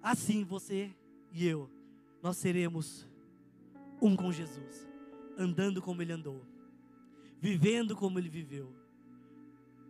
Assim 0.03 0.45
você 0.45 0.95
e 1.32 1.47
eu, 1.47 1.70
nós 2.22 2.37
seremos 2.37 3.09
um 4.01 4.14
com 4.14 4.30
Jesus, 4.30 4.87
andando 5.39 5.80
como 5.80 6.03
ele 6.03 6.12
andou 6.12 6.45
vivendo 7.41 7.95
como 7.95 8.18
ele 8.18 8.28
viveu, 8.28 8.74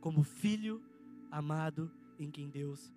como 0.00 0.22
filho 0.22 0.82
amado 1.30 1.90
em 2.18 2.30
quem 2.30 2.48
Deus 2.48 2.92